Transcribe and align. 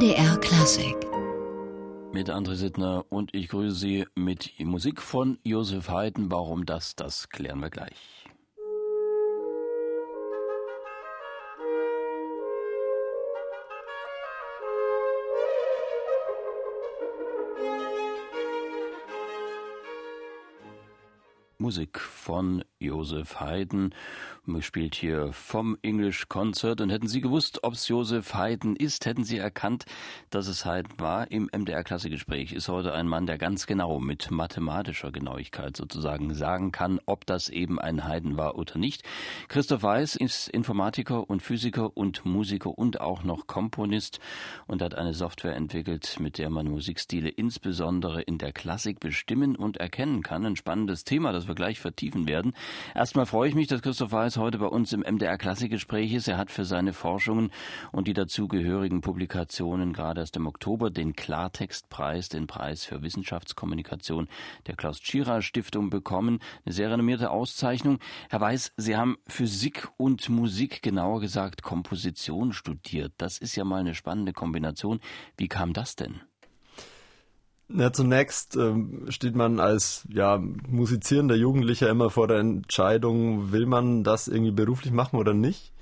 MDR 0.00 0.38
Klassik. 0.38 0.96
Mit 2.10 2.30
André 2.30 2.54
Sittner 2.54 3.04
und 3.10 3.34
ich 3.34 3.48
grüße 3.48 3.76
Sie 3.76 4.06
mit 4.14 4.50
Musik 4.58 5.02
von 5.02 5.38
Josef 5.44 5.90
Haydn. 5.90 6.30
Warum 6.30 6.64
das, 6.64 6.96
das 6.96 7.28
klären 7.28 7.60
wir 7.60 7.68
gleich. 7.68 8.24
Musik 21.60 22.00
von 22.00 22.64
Josef 22.78 23.38
Haydn. 23.38 23.94
Man 24.46 24.62
spielt 24.62 24.94
hier 24.94 25.34
vom 25.34 25.76
English 25.82 26.28
Concert. 26.28 26.80
Und 26.80 26.88
hätten 26.88 27.06
Sie 27.06 27.20
gewusst, 27.20 27.62
ob 27.62 27.74
es 27.74 27.86
Josef 27.86 28.32
Haydn 28.34 28.74
ist, 28.74 29.04
hätten 29.04 29.24
Sie 29.24 29.36
erkannt, 29.36 29.84
dass 30.30 30.48
es 30.48 30.64
Haydn 30.64 30.98
war. 30.98 31.30
Im 31.30 31.50
MDR-Klassegespräch 31.54 32.52
ist 32.52 32.70
heute 32.70 32.94
ein 32.94 33.06
Mann, 33.06 33.26
der 33.26 33.36
ganz 33.36 33.66
genau 33.66 34.00
mit 34.00 34.30
mathematischer 34.30 35.12
Genauigkeit 35.12 35.76
sozusagen 35.76 36.34
sagen 36.34 36.72
kann, 36.72 36.98
ob 37.04 37.26
das 37.26 37.50
eben 37.50 37.78
ein 37.78 38.08
Haydn 38.08 38.38
war 38.38 38.56
oder 38.56 38.78
nicht. 38.78 39.02
Christoph 39.48 39.82
Weiß 39.82 40.16
ist 40.16 40.48
Informatiker 40.48 41.28
und 41.28 41.42
Physiker 41.42 41.94
und 41.94 42.24
Musiker 42.24 42.78
und 42.78 43.02
auch 43.02 43.22
noch 43.22 43.46
Komponist 43.46 44.18
und 44.66 44.80
hat 44.80 44.94
eine 44.94 45.12
Software 45.12 45.54
entwickelt, 45.54 46.16
mit 46.18 46.38
der 46.38 46.48
man 46.48 46.66
Musikstile 46.66 47.28
insbesondere 47.28 48.22
in 48.22 48.38
der 48.38 48.52
Klassik 48.52 49.00
bestimmen 49.00 49.54
und 49.54 49.76
erkennen 49.76 50.22
kann. 50.22 50.46
Ein 50.46 50.56
spannendes 50.56 51.04
Thema, 51.04 51.32
das 51.32 51.49
wir 51.50 51.54
gleich 51.54 51.80
vertiefen 51.80 52.28
werden. 52.28 52.54
Erstmal 52.94 53.26
freue 53.26 53.48
ich 53.48 53.54
mich, 53.54 53.66
dass 53.66 53.82
Christoph 53.82 54.12
Weiß 54.12 54.36
heute 54.36 54.58
bei 54.58 54.66
uns 54.66 54.92
im 54.92 55.00
MDR 55.00 55.36
Klassikgespräch 55.36 56.12
ist. 56.12 56.28
Er 56.28 56.38
hat 56.38 56.50
für 56.50 56.64
seine 56.64 56.92
Forschungen 56.92 57.50
und 57.92 58.06
die 58.08 58.12
dazugehörigen 58.12 59.00
Publikationen 59.00 59.92
gerade 59.92 60.20
erst 60.20 60.36
im 60.36 60.46
Oktober 60.46 60.90
den 60.90 61.14
Klartextpreis, 61.14 62.28
den 62.28 62.46
Preis 62.46 62.84
für 62.84 63.02
Wissenschaftskommunikation 63.02 64.28
der 64.66 64.76
Klaus 64.76 65.00
Tschira 65.00 65.42
Stiftung 65.42 65.90
bekommen. 65.90 66.38
Eine 66.64 66.72
sehr 66.72 66.90
renommierte 66.90 67.30
Auszeichnung. 67.30 67.98
Herr 68.28 68.40
Weiß, 68.40 68.72
Sie 68.76 68.96
haben 68.96 69.18
Physik 69.26 69.88
und 69.96 70.28
Musik, 70.28 70.82
genauer 70.82 71.20
gesagt 71.20 71.62
Komposition 71.62 72.52
studiert. 72.52 73.12
Das 73.18 73.38
ist 73.38 73.56
ja 73.56 73.64
mal 73.64 73.80
eine 73.80 73.94
spannende 73.94 74.32
Kombination. 74.32 75.00
Wie 75.36 75.48
kam 75.48 75.72
das 75.72 75.96
denn? 75.96 76.20
Ja, 77.72 77.92
zunächst 77.92 78.56
ähm, 78.56 79.06
steht 79.10 79.36
man 79.36 79.60
als 79.60 80.04
ja, 80.08 80.38
musizierender 80.38 81.36
Jugendlicher 81.36 81.88
immer 81.88 82.10
vor 82.10 82.26
der 82.26 82.38
Entscheidung, 82.38 83.52
will 83.52 83.66
man 83.66 84.02
das 84.02 84.26
irgendwie 84.26 84.50
beruflich 84.50 84.92
machen 84.92 85.16
oder 85.16 85.34
nicht. 85.34 85.72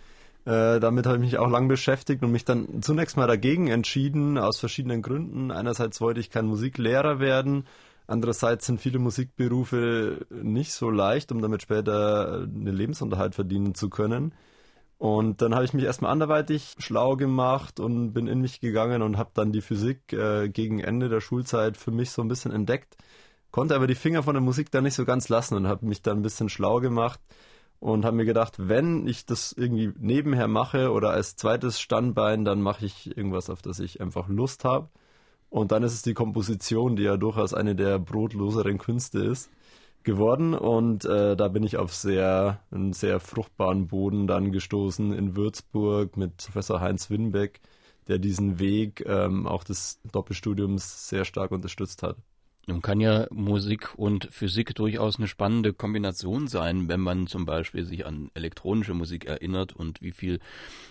Äh, 0.45 0.80
damit 0.80 1.06
habe 1.06 1.17
ich 1.17 1.22
mich 1.22 1.39
auch 1.39 1.48
lang 1.48 1.67
beschäftigt 1.67 2.22
und 2.22 2.33
mich 2.33 2.45
dann 2.45 2.83
zunächst 2.83 3.17
mal 3.17 3.27
dagegen 3.27 3.69
entschieden, 3.69 4.36
aus 4.36 4.58
verschiedenen 4.58 5.00
Gründen. 5.00 5.50
Einerseits 5.50 6.00
wollte 6.03 6.20
ich 6.20 6.30
kein 6.30 6.47
Musiklehrer 6.47 7.20
werden, 7.20 7.64
andererseits 8.06 8.67
sind 8.67 8.80
viele 8.80 8.98
Musikberufe 8.98 10.27
nicht 10.30 10.73
so 10.73 10.91
leicht, 10.91 11.33
um 11.33 11.41
damit 11.41 11.62
später 11.62 12.42
einen 12.42 12.67
Lebensunterhalt 12.67 13.34
verdienen 13.34 13.75
zu 13.75 13.89
können. 13.89 14.33
Und 14.98 15.42
dann 15.42 15.54
habe 15.54 15.64
ich 15.64 15.72
mich 15.74 15.84
erstmal 15.84 16.10
anderweitig 16.10 16.74
schlau 16.78 17.16
gemacht 17.16 17.78
und 17.78 18.12
bin 18.12 18.27
in 18.27 18.41
mich 18.41 18.60
gegangen 18.60 19.00
und 19.02 19.16
habe 19.16 19.30
dann 19.32 19.52
die 19.52 19.60
Physik 19.60 20.12
äh, 20.12 20.48
gegen 20.48 20.80
Ende 20.80 21.08
der 21.08 21.20
Schulzeit 21.20 21.77
für 21.77 21.92
mich 21.92 22.10
so 22.10 22.20
ein 22.22 22.28
bisschen 22.28 22.50
entdeckt, 22.50 22.96
konnte 23.52 23.77
aber 23.77 23.86
die 23.86 23.94
Finger 23.94 24.24
von 24.24 24.34
der 24.34 24.42
Musik 24.42 24.72
da 24.72 24.80
nicht 24.80 24.94
so 24.94 25.05
ganz 25.05 25.28
lassen 25.28 25.55
und 25.55 25.68
habe 25.68 25.86
mich 25.86 26.02
dann 26.02 26.18
ein 26.18 26.22
bisschen 26.22 26.48
schlau 26.48 26.80
gemacht 26.80 27.20
und 27.78 28.05
habe 28.05 28.16
mir 28.16 28.24
gedacht, 28.24 28.55
wenn 28.58 29.06
ich 29.06 29.24
das 29.24 29.52
irgendwie 29.52 29.92
nebenher 30.00 30.48
mache 30.48 30.90
oder 30.90 31.10
als 31.10 31.36
zweites 31.36 31.80
Standbein, 31.80 32.44
dann 32.44 32.60
mache 32.60 32.84
ich 32.84 33.16
irgendwas, 33.16 33.50
auf 33.50 33.62
das 33.62 33.78
ich 33.78 34.00
einfach 34.00 34.28
Lust 34.28 34.64
habe. 34.64 34.88
Und 35.48 35.72
dann 35.72 35.83
ist 35.84 35.94
es 35.94 36.02
die 36.02 36.14
Komposition, 36.14 36.96
die 36.96 37.05
ja 37.05 37.16
durchaus 37.16 37.55
eine 37.55 37.74
der 37.77 37.98
brotloseren 38.00 38.78
Künste 38.78 39.20
ist 39.20 39.48
geworden 40.08 40.55
und 40.55 41.05
äh, 41.05 41.36
da 41.36 41.48
bin 41.48 41.63
ich 41.63 41.77
auf 41.77 41.95
sehr 41.95 42.61
einen 42.70 42.95
sehr 42.95 43.20
fruchtbaren 43.20 43.89
Boden 43.89 44.27
dann 44.27 44.52
gestoßen 44.52 45.13
in 45.13 45.36
Würzburg 45.36 46.17
mit 46.17 46.39
Professor 46.39 46.80
Heinz 46.80 47.11
Winbeck, 47.11 47.61
der 48.08 48.18
diesen 48.18 48.58
Weg 48.58 49.05
ähm, 49.07 49.47
auch 49.47 49.64
des 49.64 50.01
Doppelstudiums 50.11 51.11
sehr 51.11 51.27
stark 51.27 51.51
unterstützt 51.51 52.02
hat. 52.02 52.17
Nun 52.67 52.80
kann 52.80 53.01
ja 53.01 53.27
Musik 53.30 53.95
und 53.97 54.29
Physik 54.30 54.74
durchaus 54.74 55.18
eine 55.18 55.29
spannende 55.29 55.74
Kombination 55.74 56.48
sein, 56.48 56.89
wenn 56.89 57.01
man 57.01 57.27
zum 57.27 57.45
Beispiel 57.45 57.85
sich 57.85 58.07
an 58.07 58.30
elektronische 58.33 58.95
Musik 58.95 59.27
erinnert 59.27 59.74
und 59.74 60.01
wie 60.01 60.13
viel 60.13 60.39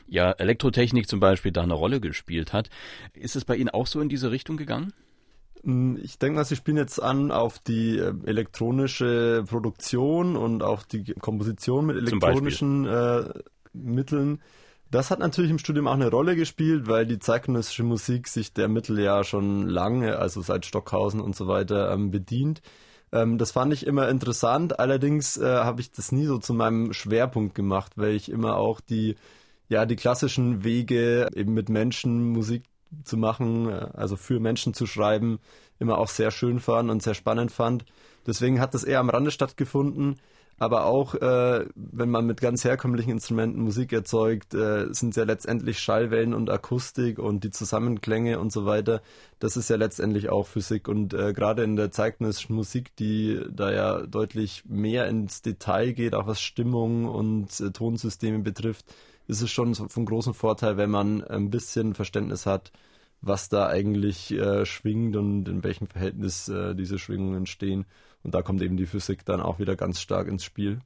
ja 0.07 0.31
Elektrotechnik 0.31 1.07
zum 1.07 1.19
Beispiel 1.19 1.51
da 1.51 1.63
eine 1.63 1.73
Rolle 1.73 1.99
gespielt 1.99 2.53
hat. 2.53 2.69
Ist 3.13 3.35
es 3.35 3.45
bei 3.45 3.55
Ihnen 3.55 3.69
auch 3.69 3.87
so 3.87 3.99
in 3.99 4.09
diese 4.09 4.29
Richtung 4.29 4.57
gegangen? 4.57 4.93
Hm, 5.63 5.99
ich 6.01 6.19
denke 6.19 6.37
mal, 6.37 6.45
Sie 6.45 6.55
spielen 6.55 6.77
jetzt 6.77 7.01
an 7.01 7.31
auf 7.31 7.59
die 7.59 7.97
äh, 7.97 8.13
elektronische 8.25 9.43
Produktion 9.47 10.35
und 10.35 10.63
auch 10.63 10.83
die 10.83 11.13
Komposition 11.13 11.85
mit 11.85 11.97
elektronischen 11.97 12.85
äh, 12.85 13.29
Mitteln. 13.73 14.41
Das 14.89 15.11
hat 15.11 15.19
natürlich 15.19 15.51
im 15.51 15.59
Studium 15.59 15.87
auch 15.87 15.93
eine 15.93 16.09
Rolle 16.09 16.35
gespielt, 16.35 16.87
weil 16.87 17.05
die 17.05 17.19
zeitgenössische 17.19 17.83
Musik 17.83 18.27
sich 18.27 18.53
der 18.53 18.69
Mittel 18.69 18.99
ja 18.99 19.23
schon 19.23 19.67
lange, 19.67 20.17
also 20.17 20.41
seit 20.41 20.65
Stockhausen 20.65 21.19
und 21.19 21.35
so 21.35 21.47
weiter, 21.47 21.91
ähm, 21.91 22.09
bedient. 22.09 22.61
Ähm, 23.11 23.37
das 23.37 23.51
fand 23.51 23.73
ich 23.73 23.85
immer 23.85 24.07
interessant. 24.07 24.79
Allerdings 24.79 25.37
äh, 25.37 25.45
habe 25.45 25.81
ich 25.81 25.91
das 25.91 26.11
nie 26.11 26.25
so 26.25 26.37
zu 26.37 26.53
meinem 26.53 26.93
Schwerpunkt 26.93 27.53
gemacht, 27.53 27.93
weil 27.95 28.15
ich 28.15 28.31
immer 28.31 28.55
auch 28.57 28.79
die 28.79 29.15
ja 29.69 29.85
die 29.85 29.97
klassischen 29.97 30.63
Wege 30.63 31.27
eben 31.35 31.53
mit 31.53 31.69
Menschen 31.69 32.31
Musik 32.31 32.63
zu 33.03 33.17
machen, 33.17 33.69
äh, 33.69 33.89
also 33.93 34.15
für 34.15 34.39
Menschen 34.39 34.73
zu 34.73 34.85
schreiben, 34.85 35.39
immer 35.79 35.97
auch 35.97 36.09
sehr 36.09 36.31
schön 36.31 36.59
fand 36.59 36.89
und 36.89 37.03
sehr 37.03 37.13
spannend 37.13 37.51
fand. 37.51 37.85
Deswegen 38.25 38.59
hat 38.59 38.73
das 38.73 38.83
eher 38.83 38.99
am 38.99 39.09
Rande 39.09 39.31
stattgefunden. 39.31 40.17
Aber 40.59 40.85
auch, 40.85 41.13
äh, 41.13 41.65
wenn 41.75 42.09
man 42.09 42.25
mit 42.25 42.41
ganz 42.41 42.63
herkömmlichen 42.63 43.11
Instrumenten 43.11 43.61
Musik 43.61 43.93
erzeugt, 43.93 44.55
äh, 44.55 44.91
sind 44.91 45.15
ja 45.15 45.23
letztendlich 45.23 45.79
Schallwellen 45.79 46.33
und 46.33 46.49
Akustik 46.49 47.19
und 47.19 47.43
die 47.43 47.51
Zusammenklänge 47.51 48.39
und 48.39 48.51
so 48.51 48.65
weiter. 48.65 49.01
Das 49.39 49.55
ist 49.55 49.69
ja 49.69 49.75
letztendlich 49.75 50.29
auch 50.29 50.47
Physik. 50.47 50.87
Und 50.87 51.13
äh, 51.13 51.33
gerade 51.33 51.63
in 51.63 51.75
der 51.75 51.91
zeitgenössischen 51.91 52.55
Musik, 52.55 52.95
die 52.95 53.39
da 53.51 53.71
ja 53.71 54.01
deutlich 54.07 54.63
mehr 54.65 55.07
ins 55.07 55.43
Detail 55.43 55.93
geht, 55.93 56.15
auch 56.15 56.25
was 56.25 56.41
Stimmung 56.41 57.05
und 57.05 57.59
äh, 57.59 57.71
Tonsysteme 57.71 58.39
betrifft, 58.39 58.85
ist 59.27 59.41
es 59.41 59.51
schon 59.51 59.75
von 59.75 60.05
großem 60.05 60.33
Vorteil, 60.33 60.77
wenn 60.77 60.89
man 60.89 61.23
ein 61.23 61.51
bisschen 61.51 61.93
Verständnis 61.93 62.47
hat, 62.47 62.71
was 63.21 63.49
da 63.49 63.67
eigentlich 63.67 64.31
äh, 64.31 64.65
schwingt 64.65 65.15
und 65.15 65.47
in 65.47 65.63
welchem 65.63 65.87
Verhältnis 65.87 66.47
äh, 66.49 66.75
diese 66.75 66.99
Schwingungen 66.99 67.45
stehen. 67.45 67.85
Und 68.23 68.33
da 68.33 68.41
kommt 68.41 68.61
eben 68.61 68.77
die 68.77 68.85
Physik 68.85 69.25
dann 69.25 69.41
auch 69.41 69.59
wieder 69.59 69.75
ganz 69.75 70.01
stark 70.01 70.27
ins 70.27 70.43
Spiel. 70.43 70.79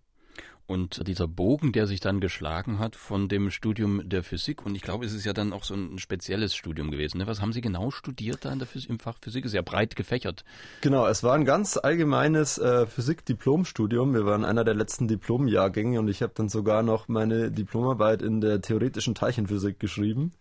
Und 0.67 1.05
dieser 1.05 1.27
Bogen, 1.27 1.73
der 1.73 1.85
sich 1.85 1.99
dann 1.99 2.21
geschlagen 2.21 2.79
hat 2.79 2.95
von 2.95 3.27
dem 3.27 3.49
Studium 3.49 4.07
der 4.07 4.23
Physik, 4.23 4.65
und 4.65 4.73
ich 4.73 4.81
glaube, 4.81 5.05
es 5.05 5.13
ist 5.13 5.25
ja 5.25 5.33
dann 5.33 5.51
auch 5.51 5.65
so 5.65 5.73
ein 5.73 5.99
spezielles 5.99 6.55
Studium 6.55 6.91
gewesen. 6.91 7.17
Ne? 7.17 7.27
Was 7.27 7.41
haben 7.41 7.51
Sie 7.51 7.59
genau 7.59 7.91
studiert 7.91 8.45
da 8.45 8.53
in 8.53 8.59
der 8.59 8.69
Physik, 8.69 8.89
im 8.89 8.99
Fach 8.99 9.17
Physik? 9.21 9.43
Ist 9.43 9.53
ja 9.53 9.63
breit 9.63 9.97
gefächert. 9.97 10.45
Genau, 10.79 11.05
es 11.07 11.23
war 11.23 11.33
ein 11.33 11.43
ganz 11.43 11.75
allgemeines 11.75 12.57
äh, 12.57 12.85
Physik-Diplomstudium. 12.85 14.13
Wir 14.13 14.25
waren 14.25 14.45
einer 14.45 14.63
der 14.63 14.75
letzten 14.75 15.09
Diplomjahrgänge 15.09 15.99
und 15.99 16.07
ich 16.07 16.21
habe 16.21 16.31
dann 16.35 16.47
sogar 16.47 16.83
noch 16.83 17.09
meine 17.09 17.51
Diplomarbeit 17.51 18.21
in 18.21 18.39
der 18.39 18.61
theoretischen 18.61 19.13
Teilchenphysik 19.13 19.77
geschrieben 19.77 20.31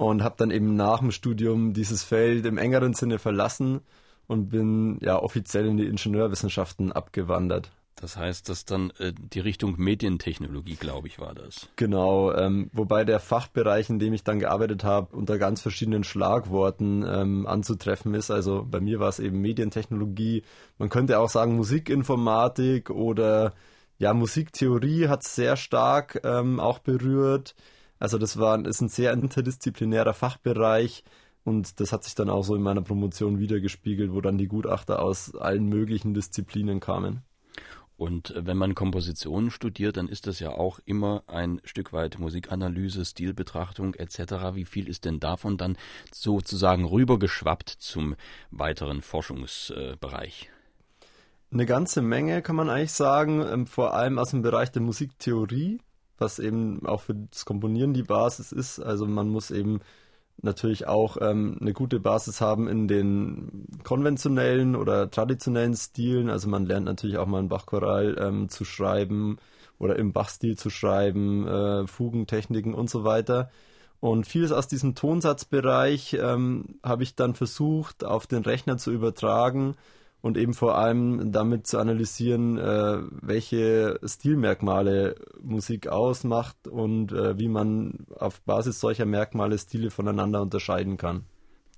und 0.00 0.22
habe 0.22 0.36
dann 0.38 0.50
eben 0.50 0.76
nach 0.76 1.00
dem 1.00 1.10
Studium 1.10 1.74
dieses 1.74 2.02
Feld 2.02 2.46
im 2.46 2.56
engeren 2.56 2.94
Sinne 2.94 3.18
verlassen 3.18 3.82
und 4.26 4.48
bin 4.48 4.98
ja 5.02 5.20
offiziell 5.20 5.66
in 5.66 5.76
die 5.76 5.84
Ingenieurwissenschaften 5.84 6.90
abgewandert. 6.90 7.70
Das 7.96 8.16
heißt, 8.16 8.48
dass 8.48 8.64
dann 8.64 8.92
äh, 8.98 9.12
die 9.12 9.40
Richtung 9.40 9.74
Medientechnologie, 9.76 10.76
glaube 10.76 11.06
ich, 11.06 11.18
war 11.18 11.34
das. 11.34 11.68
Genau, 11.76 12.32
ähm, 12.32 12.70
wobei 12.72 13.04
der 13.04 13.20
Fachbereich, 13.20 13.90
in 13.90 13.98
dem 13.98 14.14
ich 14.14 14.24
dann 14.24 14.38
gearbeitet 14.38 14.84
habe, 14.84 15.14
unter 15.14 15.36
ganz 15.36 15.60
verschiedenen 15.60 16.02
Schlagworten 16.02 17.04
ähm, 17.06 17.46
anzutreffen 17.46 18.14
ist. 18.14 18.30
Also 18.30 18.66
bei 18.66 18.80
mir 18.80 19.00
war 19.00 19.10
es 19.10 19.18
eben 19.18 19.42
Medientechnologie. 19.42 20.44
Man 20.78 20.88
könnte 20.88 21.18
auch 21.18 21.28
sagen 21.28 21.56
Musikinformatik 21.56 22.88
oder 22.88 23.52
ja 23.98 24.14
Musiktheorie 24.14 25.08
hat 25.08 25.24
es 25.24 25.34
sehr 25.34 25.56
stark 25.56 26.22
ähm, 26.24 26.58
auch 26.58 26.78
berührt. 26.78 27.54
Also 28.00 28.18
das 28.18 28.38
war 28.38 28.64
ist 28.66 28.80
ein 28.80 28.88
sehr 28.88 29.12
interdisziplinärer 29.12 30.14
Fachbereich. 30.14 31.04
Und 31.44 31.80
das 31.80 31.92
hat 31.92 32.04
sich 32.04 32.14
dann 32.14 32.28
auch 32.28 32.42
so 32.42 32.54
in 32.54 32.62
meiner 32.62 32.82
Promotion 32.82 33.38
wiedergespiegelt, 33.38 34.12
wo 34.12 34.20
dann 34.20 34.36
die 34.36 34.48
Gutachter 34.48 35.00
aus 35.00 35.34
allen 35.34 35.66
möglichen 35.66 36.12
Disziplinen 36.12 36.80
kamen. 36.80 37.22
Und 37.96 38.32
wenn 38.34 38.56
man 38.56 38.74
Kompositionen 38.74 39.50
studiert, 39.50 39.98
dann 39.98 40.08
ist 40.08 40.26
das 40.26 40.40
ja 40.40 40.52
auch 40.52 40.80
immer 40.86 41.22
ein 41.26 41.60
Stück 41.64 41.92
weit 41.92 42.18
Musikanalyse, 42.18 43.04
Stilbetrachtung 43.04 43.94
etc. 43.94 44.54
Wie 44.54 44.64
viel 44.64 44.88
ist 44.88 45.04
denn 45.04 45.20
davon 45.20 45.58
dann 45.58 45.76
sozusagen 46.10 46.86
rübergeschwappt 46.86 47.68
zum 47.68 48.16
weiteren 48.50 49.02
Forschungsbereich? 49.02 50.50
Eine 51.52 51.66
ganze 51.66 52.00
Menge 52.00 52.40
kann 52.40 52.56
man 52.56 52.70
eigentlich 52.70 52.92
sagen, 52.92 53.44
ähm, 53.46 53.66
vor 53.66 53.92
allem 53.92 54.18
aus 54.18 54.30
dem 54.30 54.40
Bereich 54.40 54.70
der 54.72 54.82
Musiktheorie, 54.82 55.80
was 56.20 56.38
eben 56.38 56.86
auch 56.86 57.00
für 57.00 57.14
das 57.14 57.44
Komponieren 57.44 57.94
die 57.94 58.02
Basis 58.02 58.52
ist. 58.52 58.78
Also 58.80 59.06
man 59.06 59.28
muss 59.28 59.50
eben 59.50 59.80
natürlich 60.42 60.86
auch 60.86 61.16
ähm, 61.20 61.58
eine 61.60 61.72
gute 61.72 62.00
Basis 62.00 62.40
haben 62.40 62.68
in 62.68 62.88
den 62.88 63.66
konventionellen 63.84 64.76
oder 64.76 65.10
traditionellen 65.10 65.74
Stilen. 65.74 66.30
Also 66.30 66.48
man 66.48 66.66
lernt 66.66 66.86
natürlich 66.86 67.18
auch 67.18 67.26
mal 67.26 67.40
ein 67.40 67.48
Bachchoral 67.48 68.16
ähm, 68.18 68.48
zu 68.48 68.64
schreiben 68.64 69.38
oder 69.78 69.96
im 69.96 70.12
Bachstil 70.12 70.56
zu 70.56 70.70
schreiben, 70.70 71.46
äh, 71.46 71.86
Fugentechniken 71.86 72.74
und 72.74 72.90
so 72.90 73.04
weiter. 73.04 73.50
Und 74.00 74.26
vieles 74.26 74.52
aus 74.52 74.66
diesem 74.66 74.94
Tonsatzbereich 74.94 76.14
ähm, 76.14 76.78
habe 76.82 77.02
ich 77.02 77.16
dann 77.16 77.34
versucht, 77.34 78.04
auf 78.04 78.26
den 78.26 78.42
Rechner 78.42 78.78
zu 78.78 78.92
übertragen 78.92 79.76
und 80.22 80.36
eben 80.36 80.54
vor 80.54 80.76
allem 80.76 81.32
damit 81.32 81.66
zu 81.66 81.78
analysieren, 81.78 82.58
äh, 82.58 82.98
welche 83.22 83.98
Stilmerkmale 84.04 85.16
Musik 85.42 85.88
ausmacht 85.88 86.68
und 86.68 87.12
äh, 87.12 87.38
wie 87.38 87.48
man 87.48 88.06
auf 88.18 88.42
Basis 88.42 88.80
solcher 88.80 89.06
Merkmale 89.06 89.58
Stile 89.58 89.90
voneinander 89.90 90.42
unterscheiden 90.42 90.96
kann. 90.96 91.24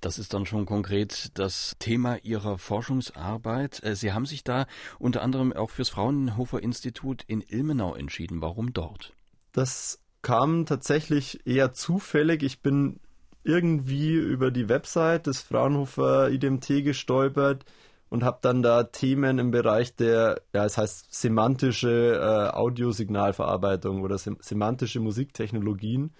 Das 0.01 0.19
ist 0.19 0.33
dann 0.33 0.45
schon 0.45 0.65
konkret 0.65 1.31
das 1.35 1.77
Thema 1.79 2.17
Ihrer 2.23 2.57
Forschungsarbeit. 2.57 3.81
Äh, 3.83 3.95
Sie 3.95 4.11
haben 4.11 4.25
sich 4.25 4.43
da 4.43 4.67
unter 4.99 5.21
anderem 5.21 5.53
auch 5.53 5.69
fürs 5.69 5.89
Fraunhofer 5.89 6.61
Institut 6.61 7.23
in 7.25 7.41
Ilmenau 7.41 7.95
entschieden. 7.95 8.41
Warum 8.41 8.73
dort? 8.73 9.13
Das 9.53 9.99
kam 10.21 10.65
tatsächlich 10.65 11.47
eher 11.47 11.71
zufällig. 11.71 12.43
Ich 12.43 12.61
bin 12.61 12.99
irgendwie 13.45 14.13
über 14.13 14.51
die 14.51 14.67
Website 14.67 15.27
des 15.27 15.41
Fraunhofer 15.41 16.29
IDMT 16.29 16.83
gestolpert 16.83 17.65
und 18.13 18.23
habe 18.23 18.37
dann 18.41 18.61
da 18.61 18.83
Themen 18.83 19.39
im 19.39 19.49
Bereich 19.49 19.95
der, 19.95 20.39
ja, 20.53 20.65
es 20.65 20.77
heißt 20.77 21.11
semantische 21.11 22.19
äh, 22.21 22.55
Audiosignalverarbeitung 22.55 24.03
oder 24.03 24.19
sem 24.19 24.37
semantische 24.39 24.99
Musiktechnologien. 24.99 26.11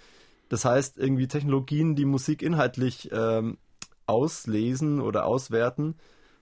Das 0.50 0.66
heißt 0.66 0.98
irgendwie 0.98 1.28
Technologien, 1.28 1.96
die 1.96 2.06
Musik 2.06 2.42
inhaltlich 2.42 3.12
ähm, 3.14 3.60
auslesen 4.08 5.02
oder 5.02 5.28
auswerten. 5.28 5.94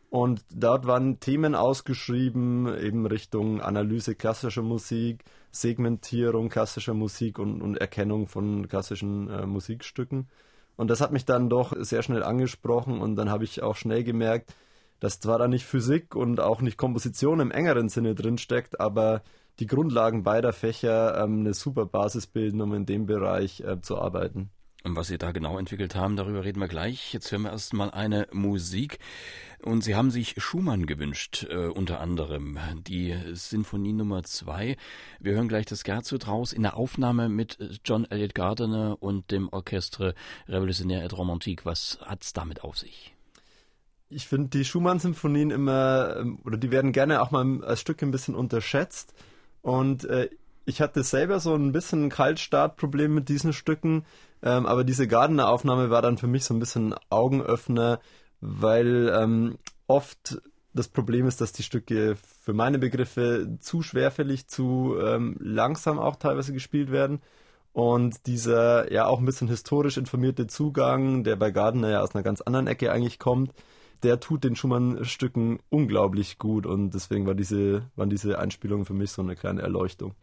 Und 0.10 0.42
dort 0.54 0.88
waren 0.88 1.20
Themen 1.20 1.54
ausgeschrieben, 1.54 2.74
eben 2.80 3.06
Richtung 3.06 3.60
Analyse 3.60 4.16
klassischer 4.16 4.62
Musik, 4.62 5.26
Segmentierung 5.52 6.48
klassischer 6.48 6.94
Musik 6.94 7.40
und, 7.40 7.62
und 7.62 7.76
Erkennung 7.76 8.28
von 8.28 8.70
klassischen 8.70 9.30
äh, 9.30 9.46
Musikstücken. 9.46 10.30
Und 10.78 10.90
das 10.90 11.02
hat 11.02 11.12
mich 11.12 11.26
dann 11.26 11.50
doch 11.50 11.74
sehr 11.78 12.04
schnell 12.04 12.24
angesprochen 12.24 13.02
und 13.02 13.18
dann 13.18 13.30
habe 13.30 13.44
ich 13.44 13.62
auch 13.62 13.76
schnell 13.76 14.06
gemerkt, 14.06 14.56
dass 15.02 15.20
zwar 15.20 15.40
da 15.40 15.50
nicht 15.50 15.66
Physik 15.66 16.16
und 16.16 16.40
auch 16.40 16.62
nicht 16.62 16.78
Komposition 16.78 17.42
im 17.42 17.52
engeren 17.52 17.90
Sinne 17.90 18.16
drin 18.16 18.38
steckt, 18.38 18.80
aber 18.80 19.24
die 19.60 19.68
Grundlagen 19.68 20.24
beider 20.24 20.54
Fächer 20.54 21.22
ähm, 21.22 21.42
eine 21.42 21.54
super 21.54 21.86
Basis 21.86 22.28
bilden, 22.28 22.62
um 22.62 22.74
in 22.74 22.86
dem 22.86 23.08
Bereich 23.08 23.60
äh, 23.62 23.82
zu 23.82 23.98
arbeiten. 23.98 24.52
Und 24.84 24.96
was 24.96 25.08
Sie 25.08 25.18
da 25.18 25.32
genau 25.32 25.60
entwickelt 25.60 25.96
haben, 25.96 26.16
darüber 26.16 26.44
reden 26.44 26.60
wir 26.60 26.68
gleich. 26.68 27.14
Jetzt 27.14 27.32
hören 27.32 27.44
wir 27.44 27.52
erstmal 27.52 27.92
eine 27.92 28.28
Musik. 28.32 28.98
Und 29.62 29.84
Sie 29.84 29.96
haben 29.96 30.10
sich 30.10 30.36
Schumann 30.42 30.88
gewünscht, 30.88 31.46
äh, 31.50 31.68
unter 31.68 32.00
anderem. 32.00 32.58
Die 32.88 33.16
Sinfonie 33.34 33.94
Nummer 33.94 34.24
zwei. 34.24 34.78
Wir 35.20 35.34
hören 35.34 35.48
gleich 35.48 35.68
das 35.68 35.82
Scherzo 35.82 36.18
raus 36.18 36.54
in 36.54 36.64
der 36.64 36.78
Aufnahme 36.78 37.30
mit 37.30 37.58
John 37.86 38.06
Elliott 38.06 38.34
Gardiner 38.34 38.98
und 39.00 39.30
dem 39.32 39.50
Orchestre 39.50 40.16
Revolutionnaire 40.48 41.06
et 41.06 41.16
Romantique. 41.16 41.66
Was 41.66 42.00
hat's 42.02 42.34
damit 42.34 42.64
auf 42.64 42.78
sich? 42.78 43.14
Ich 44.12 44.28
finde 44.28 44.50
die 44.50 44.66
Schumann-Symphonien 44.66 45.52
immer, 45.52 46.18
ähm, 46.18 46.40
oder 46.46 46.58
die 46.58 46.72
werden 46.72 46.92
gerne 46.92 47.22
auch 47.22 47.32
mal 47.32 47.64
als 47.64 47.82
Stück 47.82 48.02
ein 48.02 48.12
bisschen 48.12 48.36
unterschätzt. 48.36 49.14
Und 49.62 50.06
äh, 50.06 50.30
ich 50.66 50.82
hatte 50.82 51.04
selber 51.04 51.40
so 51.40 51.56
ein 51.56 51.72
bisschen 51.72 52.06
ein 52.06 52.10
Kaltstartproblem 52.10 53.14
mit 53.14 53.30
diesen 53.30 53.54
Stücken, 53.54 54.06
ähm, 54.44 54.66
aber 54.66 54.84
diese 54.84 55.08
Gardner-Aufnahme 55.08 55.90
war 55.90 56.02
dann 56.02 56.18
für 56.18 56.28
mich 56.28 56.46
so 56.46 56.54
ein 56.54 56.60
bisschen 56.60 56.96
Augenöffner, 57.10 58.00
weil 58.42 59.12
ähm, 59.16 59.58
oft 59.88 60.42
das 60.74 60.88
Problem 60.88 61.28
ist, 61.28 61.42
dass 61.42 61.52
die 61.52 61.64
Stücke 61.64 62.16
für 62.44 62.54
meine 62.54 62.80
Begriffe 62.80 63.58
zu 63.60 63.82
schwerfällig, 63.82 64.48
zu 64.48 64.96
ähm, 65.02 65.36
langsam 65.40 66.00
auch 66.00 66.16
teilweise 66.16 66.54
gespielt 66.54 66.92
werden. 66.92 67.22
Und 67.74 68.28
dieser 68.28 68.92
ja 68.92 69.06
auch 69.06 69.20
ein 69.20 69.26
bisschen 69.26 69.48
historisch 69.48 69.98
informierte 69.98 70.48
Zugang, 70.48 71.24
der 71.24 71.38
bei 71.38 71.52
Gardner 71.52 71.90
ja 71.90 72.02
aus 72.02 72.14
einer 72.16 72.24
ganz 72.24 72.42
anderen 72.42 72.68
Ecke 72.68 72.92
eigentlich 72.92 73.18
kommt, 73.20 73.54
der 74.04 74.20
tut 74.20 74.44
den 74.44 74.56
Schumann-Stücken 74.56 75.60
unglaublich 75.70 76.38
gut 76.38 76.66
und 76.66 76.92
deswegen 76.92 77.26
war 77.28 77.36
diese, 77.36 77.90
waren 77.96 78.10
diese 78.10 78.40
Einspielungen 78.40 78.86
für 78.86 78.94
mich 78.94 79.12
so 79.12 79.22
eine 79.22 79.36
kleine 79.36 79.62
Erleuchtung. 79.62 80.16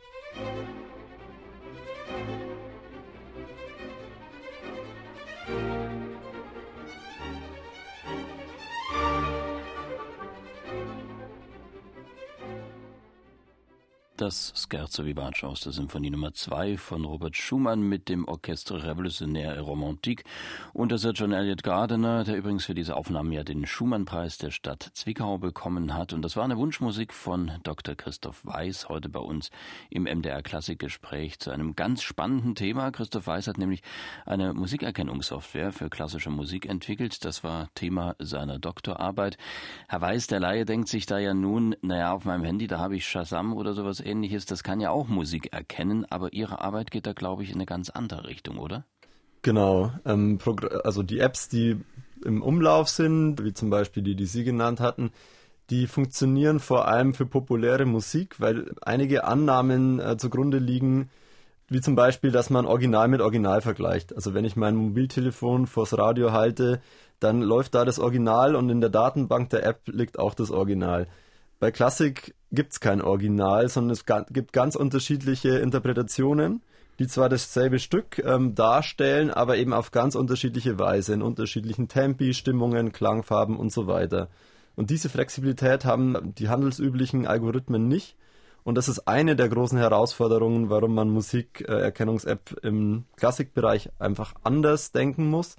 Das 14.21 14.53
Scherzo 14.57 15.07
Vivace 15.07 15.45
aus 15.45 15.61
der 15.61 15.71
Symphonie 15.71 16.11
Nummer 16.11 16.35
2 16.35 16.77
von 16.77 17.05
Robert 17.05 17.37
Schumann 17.37 17.83
mit 17.83 18.09
dem 18.09 18.27
Orchestre 18.27 18.83
Revolutionnaire 18.83 19.57
et 19.57 19.65
Romantique 19.65 20.25
unter 20.73 20.99
Sir 20.99 21.13
John 21.13 21.33
Elliott 21.33 21.63
Gardiner, 21.63 22.25
der 22.25 22.37
übrigens 22.37 22.65
für 22.65 22.75
diese 22.75 22.97
Aufnahmen 22.97 23.31
ja 23.31 23.45
den 23.45 23.65
Schumann-Preis 23.65 24.39
der 24.39 24.51
Stadt 24.51 24.91
Zwickau 24.95 25.39
bekommen 25.39 25.95
hat. 25.95 26.13
Und 26.13 26.23
das 26.23 26.35
war 26.35 26.43
eine 26.43 26.57
Wunschmusik 26.57 27.15
von 27.15 27.53
Dr. 27.63 27.95
Christoph 27.95 28.45
Weiß, 28.45 28.89
heute 28.89 29.09
bei 29.09 29.21
uns 29.21 29.51
im 29.89 30.03
MDR 30.03 30.43
Klassikgespräch 30.43 31.39
zu 31.39 31.53
einem 31.53 31.77
ganz 31.77 32.03
spannenden 32.03 32.57
Thema. 32.57 32.91
Christoph 32.91 33.29
Weiß 33.29 33.47
hat 33.47 33.59
nämlich 33.59 33.83
eine 34.27 34.53
Musikerkennungssoftware 34.53 35.71
für 35.71 35.91
klassische 35.91 36.31
Musik 36.31 36.69
entwickelt. 36.69 37.25
Das 37.25 37.45
war 37.45 37.69
Thema 37.75 38.17
seiner 38.19 38.59
Doktorarbeit. 38.59 39.39
Herr 39.89 40.01
Weiß, 40.01 40.27
der 40.27 40.41
Laie 40.41 40.65
denkt 40.65 40.89
sich 40.89 41.07
da 41.07 41.21
ja 41.21 41.35
nun, 41.35 41.77
naja, 41.83 42.13
auf 42.13 42.25
meinem 42.25 42.43
Handy, 42.43 42.67
da 42.67 42.81
habe 42.81 42.97
ich 42.97 43.07
Shazam 43.07 43.53
oder 43.53 43.75
sowas 43.75 44.01
ähnliches, 44.09 44.47
das 44.47 44.63
kann 44.63 44.81
ja 44.81 44.91
auch 44.91 45.07
Musik 45.07 45.53
erkennen, 45.53 46.05
aber 46.11 46.33
Ihre 46.33 46.61
Arbeit 46.61 46.91
geht 46.91 47.07
da, 47.07 47.13
glaube 47.13 47.43
ich, 47.43 47.51
in 47.51 47.57
eine 47.57 47.67
ganz 47.67 47.91
andere 47.91 48.27
Richtung, 48.27 48.59
oder? 48.59 48.85
Genau. 49.43 49.93
Ähm, 50.05 50.39
also 50.85 51.03
die 51.03 51.21
Apps, 51.21 51.49
die 51.49 51.77
im 52.25 52.43
Umlauf 52.43 52.89
sind, 52.89 53.45
wie 53.45 53.53
zum 53.53 53.71
Beispiel 53.71 54.03
die, 54.03 54.17
die 54.17 54.27
Sie 54.27 54.45
genannt 54.45 54.81
hatten, 54.81 55.13
die 55.71 55.87
funktionieren 55.87 56.61
vor 56.61 56.89
allem 56.89 57.15
für 57.15 57.27
populäre 57.27 57.85
Musik, 57.85 58.41
weil 58.41 58.75
einige 58.81 59.25
Annahmen 59.25 60.01
äh, 60.01 60.17
zugrunde 60.17 60.59
liegen, 60.59 61.11
wie 61.69 61.81
zum 61.83 61.95
Beispiel, 61.95 62.31
dass 62.31 62.49
man 62.49 62.65
Original 62.65 63.09
mit 63.09 63.21
Original 63.21 63.61
vergleicht. 63.61 64.15
Also 64.15 64.33
wenn 64.33 64.47
ich 64.47 64.57
mein 64.57 64.75
Mobiltelefon 64.75 65.67
vors 65.67 65.97
Radio 65.97 66.33
halte, 66.33 66.81
dann 67.21 67.43
läuft 67.43 67.75
da 67.75 67.85
das 67.85 67.99
Original 67.99 68.57
und 68.57 68.71
in 68.71 68.81
der 68.81 68.91
Datenbank 68.91 69.51
der 69.51 69.65
App 69.65 69.83
liegt 69.87 70.19
auch 70.19 70.35
das 70.35 70.51
Original. 70.51 71.07
Bei 71.61 71.73
Klassik 71.73 72.35
gibt 72.53 72.73
es 72.73 72.81
kein 72.81 73.03
Original, 73.03 73.69
sondern 73.69 73.91
es 73.91 74.05
gibt 74.31 74.53
ganz 74.53 74.77
unterschiedliche 74.77 75.59
Interpretationen, 75.59 76.63
die 76.99 77.09
zwar 77.09 77.29
dasselbe 77.29 77.79
Stück 77.79 78.19
ähm, 78.25 78.55
darstellen, 78.55 79.31
aber 79.31 79.57
eben 79.57 79.73
auf 79.73 79.91
ganz 79.91 80.15
unterschiedliche 80.15 80.79
Weise, 80.79 81.15
in 81.15 81.23
unterschiedlichen 81.23 81.89
Tempi, 81.89 82.35
Stimmungen, 82.35 82.93
Klangfarben 82.93 83.57
und 83.57 83.73
so 83.73 83.87
weiter. 83.87 84.29
Und 84.77 84.91
diese 84.91 85.09
Flexibilität 85.09 85.85
haben 85.85 86.35
die 86.39 86.49
handelsüblichen 86.49 87.27
Algorithmen 87.27 87.89
nicht. 87.89 88.17
Und 88.63 88.77
das 88.77 88.89
ist 88.89 89.09
eine 89.09 89.35
der 89.35 89.49
großen 89.49 89.79
Herausforderungen, 89.79 90.71
warum 90.71 90.95
man 90.95 91.11
Musikerkennungs-App 91.11 92.59
im 92.63 93.05
Klassikbereich 93.17 93.91
einfach 93.99 94.35
anders 94.45 94.93
denken 94.93 95.29
muss. 95.29 95.57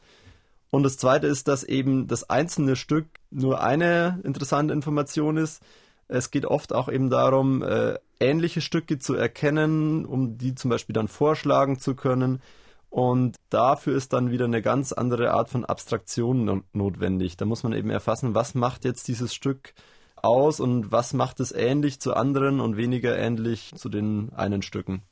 Und 0.71 0.83
das 0.83 0.97
zweite 0.97 1.27
ist, 1.27 1.47
dass 1.47 1.63
eben 1.63 2.07
das 2.07 2.29
einzelne 2.29 2.75
Stück 2.75 3.07
nur 3.31 3.61
eine 3.61 4.19
interessante 4.23 4.73
Information 4.73 5.37
ist, 5.37 5.63
es 6.09 6.31
geht 6.31 6.45
oft 6.45 6.73
auch 6.73 6.89
eben 6.89 7.09
darum, 7.09 7.63
äh, 7.63 7.97
ähnliche 8.19 8.61
Stücke 8.61 8.99
zu 8.99 9.13
erkennen, 9.13 10.05
um 10.05 10.37
die 10.37 10.55
zum 10.55 10.69
Beispiel 10.69 10.93
dann 10.93 11.07
vorschlagen 11.07 11.79
zu 11.79 11.95
können. 11.95 12.41
Und 12.89 13.35
dafür 13.49 13.95
ist 13.95 14.13
dann 14.13 14.31
wieder 14.31 14.45
eine 14.45 14.63
ganz 14.63 14.91
andere 14.91 15.31
Art 15.31 15.49
von 15.49 15.63
Abstraktion 15.63 16.63
notwendig. 16.73 17.37
Da 17.37 17.45
muss 17.45 17.61
man 17.61 17.73
eben 17.73 17.91
erfassen, 17.91 18.33
was 18.33 18.55
macht 18.55 18.83
jetzt 18.83 19.07
dieses 19.07 19.33
Stück 19.33 19.73
aus 20.15 20.59
und 20.59 20.91
was 20.91 21.13
macht 21.13 21.39
es 21.39 21.51
ähnlich 21.51 22.01
zu 22.01 22.15
anderen 22.15 22.59
und 22.59 22.75
weniger 22.75 23.15
ähnlich 23.15 23.71
zu 23.75 23.89
den 23.89 24.33
einen 24.33 24.63
Stücken. 24.63 25.03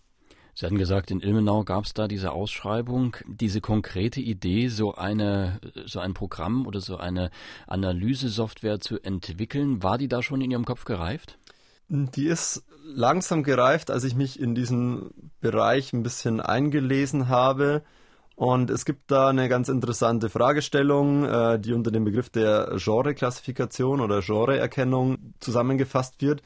Sie 0.60 0.66
hatten 0.66 0.80
gesagt, 0.80 1.12
in 1.12 1.22
Ilmenau 1.22 1.64
gab 1.64 1.86
es 1.86 1.94
da 1.94 2.08
diese 2.08 2.32
Ausschreibung, 2.32 3.16
diese 3.28 3.62
konkrete 3.62 4.20
Idee, 4.20 4.70
so 4.70 4.96
eine, 4.96 5.60
so 5.86 6.00
ein 6.00 6.16
Programm 6.16 6.66
oder 6.66 6.82
so 6.82 6.98
eine 6.98 7.30
Analysesoftware 7.68 8.80
zu 8.80 9.00
entwickeln. 9.00 9.84
War 9.84 10.00
die 10.00 10.08
da 10.08 10.24
schon 10.24 10.42
in 10.42 10.50
Ihrem 10.50 10.66
Kopf 10.66 10.84
gereift? 10.84 11.38
Die 11.90 12.26
ist 12.26 12.64
langsam 12.84 13.44
gereift, 13.44 13.92
als 13.92 14.04
ich 14.04 14.16
mich 14.16 14.40
in 14.40 14.56
diesen 14.56 15.12
Bereich 15.42 15.94
ein 15.94 16.02
bisschen 16.02 16.42
eingelesen 16.42 17.30
habe. 17.30 17.84
Und 18.36 18.72
es 18.72 18.84
gibt 18.84 19.12
da 19.12 19.30
eine 19.30 19.50
ganz 19.50 19.70
interessante 19.70 20.28
Fragestellung, 20.28 21.24
äh, 21.26 21.60
die 21.60 21.74
unter 21.74 21.92
dem 21.92 22.04
Begriff 22.04 22.32
der 22.32 22.78
Genreklassifikation 22.84 24.02
oder 24.02 24.22
Genreerkennung 24.22 25.36
zusammengefasst 25.40 26.20
wird. 26.20 26.42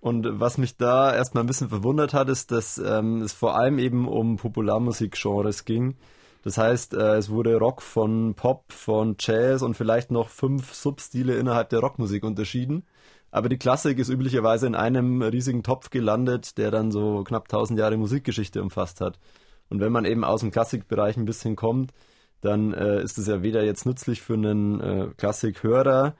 Und 0.00 0.40
was 0.40 0.58
mich 0.58 0.76
da 0.76 1.14
erstmal 1.14 1.42
ein 1.42 1.48
bisschen 1.48 1.68
verwundert 1.68 2.14
hat, 2.14 2.28
ist, 2.28 2.52
dass 2.52 2.78
ähm, 2.78 3.22
es 3.22 3.32
vor 3.32 3.56
allem 3.56 3.78
eben 3.78 4.06
um 4.06 4.36
Popularmusikgenres 4.36 5.64
ging. 5.64 5.96
Das 6.44 6.56
heißt, 6.56 6.94
äh, 6.94 7.16
es 7.16 7.30
wurde 7.30 7.56
Rock 7.56 7.82
von 7.82 8.34
Pop, 8.34 8.72
von 8.72 9.16
Jazz 9.18 9.62
und 9.62 9.76
vielleicht 9.76 10.10
noch 10.10 10.28
fünf 10.28 10.72
Substile 10.72 11.36
innerhalb 11.36 11.68
der 11.70 11.80
Rockmusik 11.80 12.22
unterschieden. 12.22 12.84
Aber 13.30 13.48
die 13.48 13.58
Klassik 13.58 13.98
ist 13.98 14.08
üblicherweise 14.08 14.66
in 14.66 14.74
einem 14.74 15.20
riesigen 15.20 15.62
Topf 15.62 15.90
gelandet, 15.90 16.56
der 16.58 16.70
dann 16.70 16.90
so 16.90 17.24
knapp 17.24 17.44
1000 17.44 17.78
Jahre 17.78 17.96
Musikgeschichte 17.96 18.62
umfasst 18.62 19.00
hat. 19.00 19.18
Und 19.68 19.80
wenn 19.80 19.92
man 19.92 20.04
eben 20.04 20.24
aus 20.24 20.40
dem 20.40 20.50
Klassikbereich 20.50 21.16
ein 21.16 21.26
bisschen 21.26 21.56
kommt, 21.56 21.92
dann 22.40 22.72
äh, 22.72 23.02
ist 23.02 23.18
es 23.18 23.26
ja 23.26 23.42
weder 23.42 23.64
jetzt 23.64 23.84
nützlich 23.84 24.22
für 24.22 24.34
einen 24.34 24.80
äh, 24.80 25.08
Klassikhörer, 25.16 26.14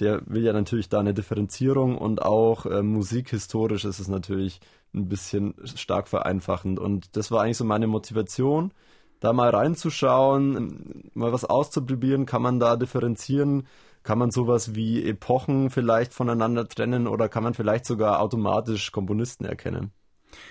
der 0.00 0.22
will 0.26 0.44
ja 0.44 0.52
natürlich 0.52 0.88
da 0.88 1.00
eine 1.00 1.14
Differenzierung 1.14 1.96
und 1.98 2.22
auch 2.22 2.66
äh, 2.66 2.82
musikhistorisch 2.82 3.84
ist 3.84 3.98
es 3.98 4.08
natürlich 4.08 4.60
ein 4.94 5.08
bisschen 5.08 5.54
stark 5.64 6.08
vereinfachend. 6.08 6.78
Und 6.78 7.16
das 7.16 7.30
war 7.30 7.42
eigentlich 7.42 7.56
so 7.56 7.64
meine 7.64 7.86
Motivation, 7.86 8.72
da 9.20 9.32
mal 9.32 9.50
reinzuschauen, 9.50 11.10
mal 11.14 11.32
was 11.32 11.44
auszuprobieren, 11.44 12.26
kann 12.26 12.42
man 12.42 12.60
da 12.60 12.76
differenzieren, 12.76 13.66
kann 14.02 14.18
man 14.18 14.30
sowas 14.30 14.74
wie 14.74 15.02
Epochen 15.04 15.70
vielleicht 15.70 16.12
voneinander 16.14 16.68
trennen 16.68 17.06
oder 17.06 17.28
kann 17.28 17.42
man 17.42 17.54
vielleicht 17.54 17.86
sogar 17.86 18.20
automatisch 18.20 18.92
Komponisten 18.92 19.44
erkennen? 19.44 19.92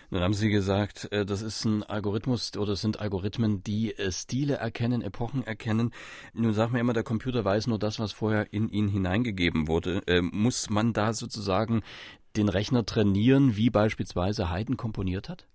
Nun 0.10 0.22
haben 0.22 0.34
Sie 0.34 0.50
gesagt, 0.50 1.12
äh, 1.12 1.26
das 1.26 1.42
ist 1.42 1.66
ein 1.66 1.84
Algorithmus 1.84 2.56
oder 2.58 2.76
sind 2.76 3.00
Algorithmen, 3.00 3.64
die 3.64 3.98
äh, 3.98 4.12
Stile 4.12 4.56
erkennen, 4.56 5.02
Epochen 5.02 5.46
erkennen. 5.46 5.92
Nun 6.34 6.54
sagt 6.54 6.72
man 6.72 6.82
immer, 6.82 6.94
der 6.94 7.04
Computer 7.04 7.44
weiß 7.46 7.68
nur 7.68 7.80
das, 7.80 8.00
was 8.00 8.12
vorher 8.12 8.52
in 8.54 8.70
ihn 8.70 8.88
hineingegeben 8.88 9.68
wurde. 9.68 10.02
Äh, 10.08 10.22
muss 10.22 10.70
man 10.70 10.94
da 10.94 11.14
sozusagen 11.14 11.82
den 12.36 12.50
Rechner 12.50 12.86
trainieren, 12.86 13.56
wie 13.56 13.70
beispielsweise 13.70 14.50
Haydn 14.50 14.78
komponiert 14.78 15.30
hat? 15.30 15.46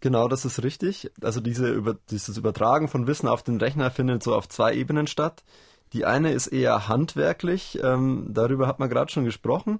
Genau, 0.00 0.26
das 0.26 0.44
ist 0.44 0.62
richtig. 0.62 1.10
Also 1.22 1.40
diese 1.40 1.96
dieses 2.10 2.36
Übertragen 2.36 2.88
von 2.88 3.06
Wissen 3.06 3.28
auf 3.28 3.44
den 3.44 3.58
Rechner 3.58 3.90
findet 3.90 4.22
so 4.22 4.34
auf 4.34 4.48
zwei 4.48 4.74
Ebenen 4.74 5.06
statt. 5.06 5.44
Die 5.92 6.04
eine 6.04 6.32
ist 6.32 6.48
eher 6.48 6.88
handwerklich, 6.88 7.78
ähm, 7.82 8.26
darüber 8.30 8.66
hat 8.66 8.78
man 8.78 8.88
gerade 8.88 9.12
schon 9.12 9.24
gesprochen. 9.24 9.78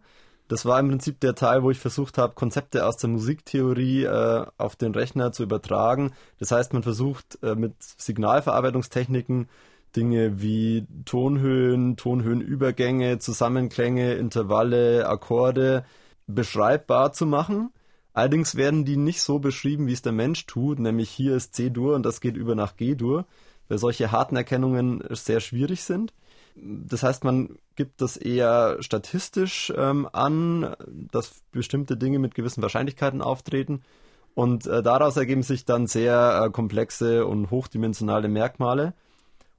Das 0.53 0.67
war 0.67 0.79
im 0.79 0.91
Prinzip 0.91 1.19
der 1.21 1.35
Teil, 1.35 1.63
wo 1.63 1.71
ich 1.71 1.79
versucht 1.79 2.19
habe, 2.19 2.35
Konzepte 2.35 2.85
aus 2.85 2.99
der 2.99 3.09
Musiktheorie 3.09 4.05
äh, 4.05 4.45
auf 4.59 4.77
den 4.77 4.93
Rechner 4.93 5.33
zu 5.33 5.45
übertragen. 5.45 6.13
Das 6.41 6.51
heißt, 6.51 6.75
man 6.75 6.83
versucht 6.83 7.39
äh, 7.43 7.55
mit 7.55 7.73
Signalverarbeitungstechniken 7.81 9.49
Dinge 9.97 10.43
wie 10.43 10.87
Tonhöhen, 11.07 11.97
Tonhöhenübergänge, 11.97 13.19
Zusammenklänge, 13.19 14.13
Intervalle, 14.13 15.09
Akkorde 15.09 15.87
beschreibbar 16.27 17.15
zu 17.15 17.25
machen. 17.25 17.71
Allerdings 18.13 18.55
werden 18.55 18.85
die 18.85 18.99
nicht 18.99 19.23
so 19.23 19.39
beschrieben, 19.39 19.87
wie 19.87 19.95
es 19.95 20.03
der 20.03 20.13
Mensch 20.13 20.45
tut, 20.45 20.81
nämlich 20.81 21.09
hier 21.09 21.35
ist 21.35 21.55
C-Dur 21.55 21.95
und 21.95 22.05
das 22.05 22.21
geht 22.21 22.37
über 22.37 22.55
nach 22.55 22.77
G-Dur, 22.77 23.25
weil 23.69 23.79
solche 23.79 24.13
harten 24.13 24.37
Erkennungen 24.37 25.03
sehr 25.09 25.41
schwierig 25.41 25.83
sind. 25.83 26.13
Das 26.55 27.03
heißt, 27.03 27.25
man 27.25 27.57
gibt 27.77 28.01
das 28.01 28.17
eher 28.17 28.77
statistisch 28.81 29.73
ähm, 29.77 30.09
an, 30.13 30.75
dass 31.11 31.43
bestimmte 31.51 31.97
Dinge 31.97 32.19
mit 32.19 32.35
gewissen 32.35 32.63
Wahrscheinlichkeiten 32.63 33.23
auftreten. 33.23 33.83
Und 34.35 34.67
äh, 34.67 34.83
daraus 34.83 35.17
ergeben 35.17 35.43
sich 35.43 35.65
dann 35.65 35.87
sehr 35.87 36.43
äh, 36.45 36.51
komplexe 36.51 37.27
und 37.27 37.51
hochdimensionale 37.51 38.29
Merkmale. 38.29 38.95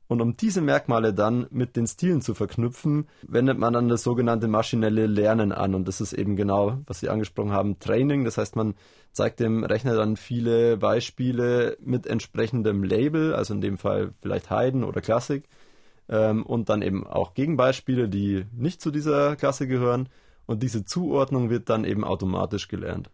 Und 0.07 0.21
um 0.21 0.35
diese 0.35 0.61
Merkmale 0.61 1.13
dann 1.13 1.47
mit 1.49 1.75
den 1.75 1.87
Stilen 1.87 2.21
zu 2.21 2.35
verknüpfen, 2.35 3.07
wendet 3.23 3.57
man 3.57 3.73
dann 3.73 3.87
das 3.87 4.03
sogenannte 4.03 4.47
maschinelle 4.47 5.07
Lernen 5.07 5.51
an. 5.51 5.73
Und 5.73 5.87
das 5.87 6.01
ist 6.01 6.13
eben 6.13 6.35
genau, 6.35 6.79
was 6.85 6.99
Sie 6.99 7.09
angesprochen 7.09 7.51
haben, 7.51 7.79
Training. 7.79 8.25
Das 8.25 8.37
heißt, 8.37 8.55
man 8.55 8.75
zeigt 9.11 9.39
dem 9.39 9.63
Rechner 9.63 9.95
dann 9.95 10.17
viele 10.17 10.77
Beispiele 10.77 11.77
mit 11.79 12.05
entsprechendem 12.05 12.83
Label, 12.83 13.33
also 13.33 13.53
in 13.53 13.61
dem 13.61 13.77
Fall 13.77 14.13
vielleicht 14.21 14.49
Haydn 14.49 14.83
oder 14.83 15.01
Klassik 15.01 15.45
ähm, 16.09 16.45
und 16.45 16.69
dann 16.69 16.81
eben 16.81 17.05
auch 17.05 17.33
Gegenbeispiele, 17.33 18.09
die 18.09 18.45
nicht 18.51 18.81
zu 18.81 18.91
dieser 18.91 19.35
Klasse 19.35 19.67
gehören. 19.67 20.09
Und 20.45 20.61
diese 20.61 20.83
Zuordnung 20.83 21.49
wird 21.49 21.69
dann 21.69 21.85
eben 21.85 22.03
automatisch 22.03 22.67
gelernt. 22.67 23.09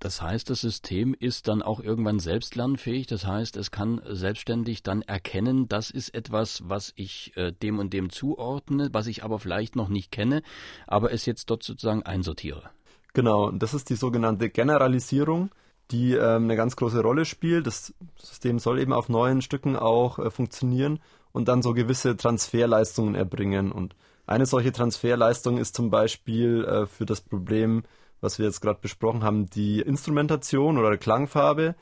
Das 0.00 0.22
heißt, 0.22 0.48
das 0.48 0.60
System 0.60 1.14
ist 1.18 1.48
dann 1.48 1.60
auch 1.60 1.80
irgendwann 1.80 2.20
selbstlernfähig. 2.20 3.08
Das 3.08 3.26
heißt, 3.26 3.56
es 3.56 3.72
kann 3.72 4.00
selbstständig 4.08 4.84
dann 4.84 5.02
erkennen, 5.02 5.68
das 5.68 5.90
ist 5.90 6.14
etwas, 6.14 6.62
was 6.68 6.92
ich 6.94 7.36
äh, 7.36 7.52
dem 7.52 7.80
und 7.80 7.92
dem 7.92 8.10
zuordne, 8.10 8.90
was 8.92 9.08
ich 9.08 9.24
aber 9.24 9.40
vielleicht 9.40 9.74
noch 9.74 9.88
nicht 9.88 10.12
kenne, 10.12 10.42
aber 10.86 11.12
es 11.12 11.26
jetzt 11.26 11.50
dort 11.50 11.64
sozusagen 11.64 12.04
einsortiere. 12.04 12.70
Genau, 13.12 13.50
das 13.50 13.74
ist 13.74 13.90
die 13.90 13.96
sogenannte 13.96 14.50
Generalisierung, 14.50 15.50
die 15.90 16.12
ähm, 16.12 16.44
eine 16.44 16.54
ganz 16.54 16.76
große 16.76 17.00
Rolle 17.00 17.24
spielt. 17.24 17.66
Das 17.66 17.92
System 18.20 18.60
soll 18.60 18.78
eben 18.78 18.92
auf 18.92 19.08
neuen 19.08 19.42
Stücken 19.42 19.74
auch 19.74 20.20
äh, 20.20 20.30
funktionieren 20.30 21.00
und 21.32 21.48
dann 21.48 21.62
so 21.62 21.74
gewisse 21.74 22.16
Transferleistungen 22.16 23.14
erbringen. 23.14 23.72
Und 23.72 23.94
eine 24.26 24.46
solche 24.46 24.72
Transferleistung 24.72 25.58
ist 25.58 25.74
zum 25.74 25.90
Beispiel 25.90 26.64
äh, 26.64 26.86
für 26.86 27.06
das 27.06 27.20
Problem, 27.20 27.84
was 28.20 28.38
wir 28.38 28.46
jetzt 28.46 28.60
gerade 28.60 28.80
besprochen 28.80 29.22
haben, 29.22 29.46
die 29.46 29.80
Instrumentation 29.80 30.78
oder 30.78 30.96
Klangfarbe. 30.96 31.74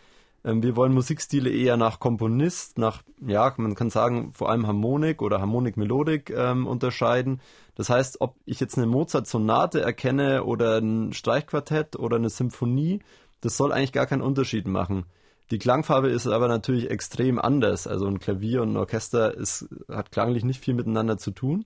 Ähm, 0.45 0.63
wir 0.63 0.77
wollen 0.77 0.95
Musikstile 0.95 1.51
eher 1.51 1.77
nach 1.77 1.99
Komponist, 1.99 2.79
nach, 2.79 3.03
ja, 3.27 3.53
man 3.57 3.75
kann 3.75 3.91
sagen, 3.91 4.33
vor 4.33 4.51
allem 4.51 4.67
Harmonik 4.67 5.23
oder 5.23 5.41
Harmonik-Melodik 5.41 6.31
ähm, 6.31 6.67
unterscheiden. 6.67 7.41
Das 7.75 7.91
heißt, 7.91 8.21
ob 8.21 8.37
ich 8.47 8.61
jetzt 8.61 8.79
eine 8.79 8.87
Mozart-Sonate 8.87 9.81
erkenne 9.81 10.45
oder 10.45 10.79
ein 10.79 11.13
Streichquartett 11.13 11.97
oder 11.97 12.17
eine 12.17 12.31
Symphonie, 12.31 13.01
das 13.41 13.57
soll 13.57 13.73
eigentlich 13.73 13.93
gar 13.93 14.07
keinen 14.07 14.23
Unterschied 14.23 14.67
machen. 14.67 15.05
Die 15.51 15.59
Klangfarbe 15.59 16.09
ist 16.09 16.27
aber 16.27 16.49
natürlich 16.49 16.91
extrem 16.91 17.39
anders. 17.39 17.87
Also 17.87 18.07
ein 18.07 18.19
Klavier 18.19 18.63
und 18.63 18.73
ein 18.73 18.77
Orchester 18.77 19.35
ist, 19.35 19.69
hat 19.89 20.11
klanglich 20.11 20.45
nicht 20.45 20.61
viel 20.61 20.75
miteinander 20.75 21.19
zu 21.19 21.31
tun. 21.31 21.65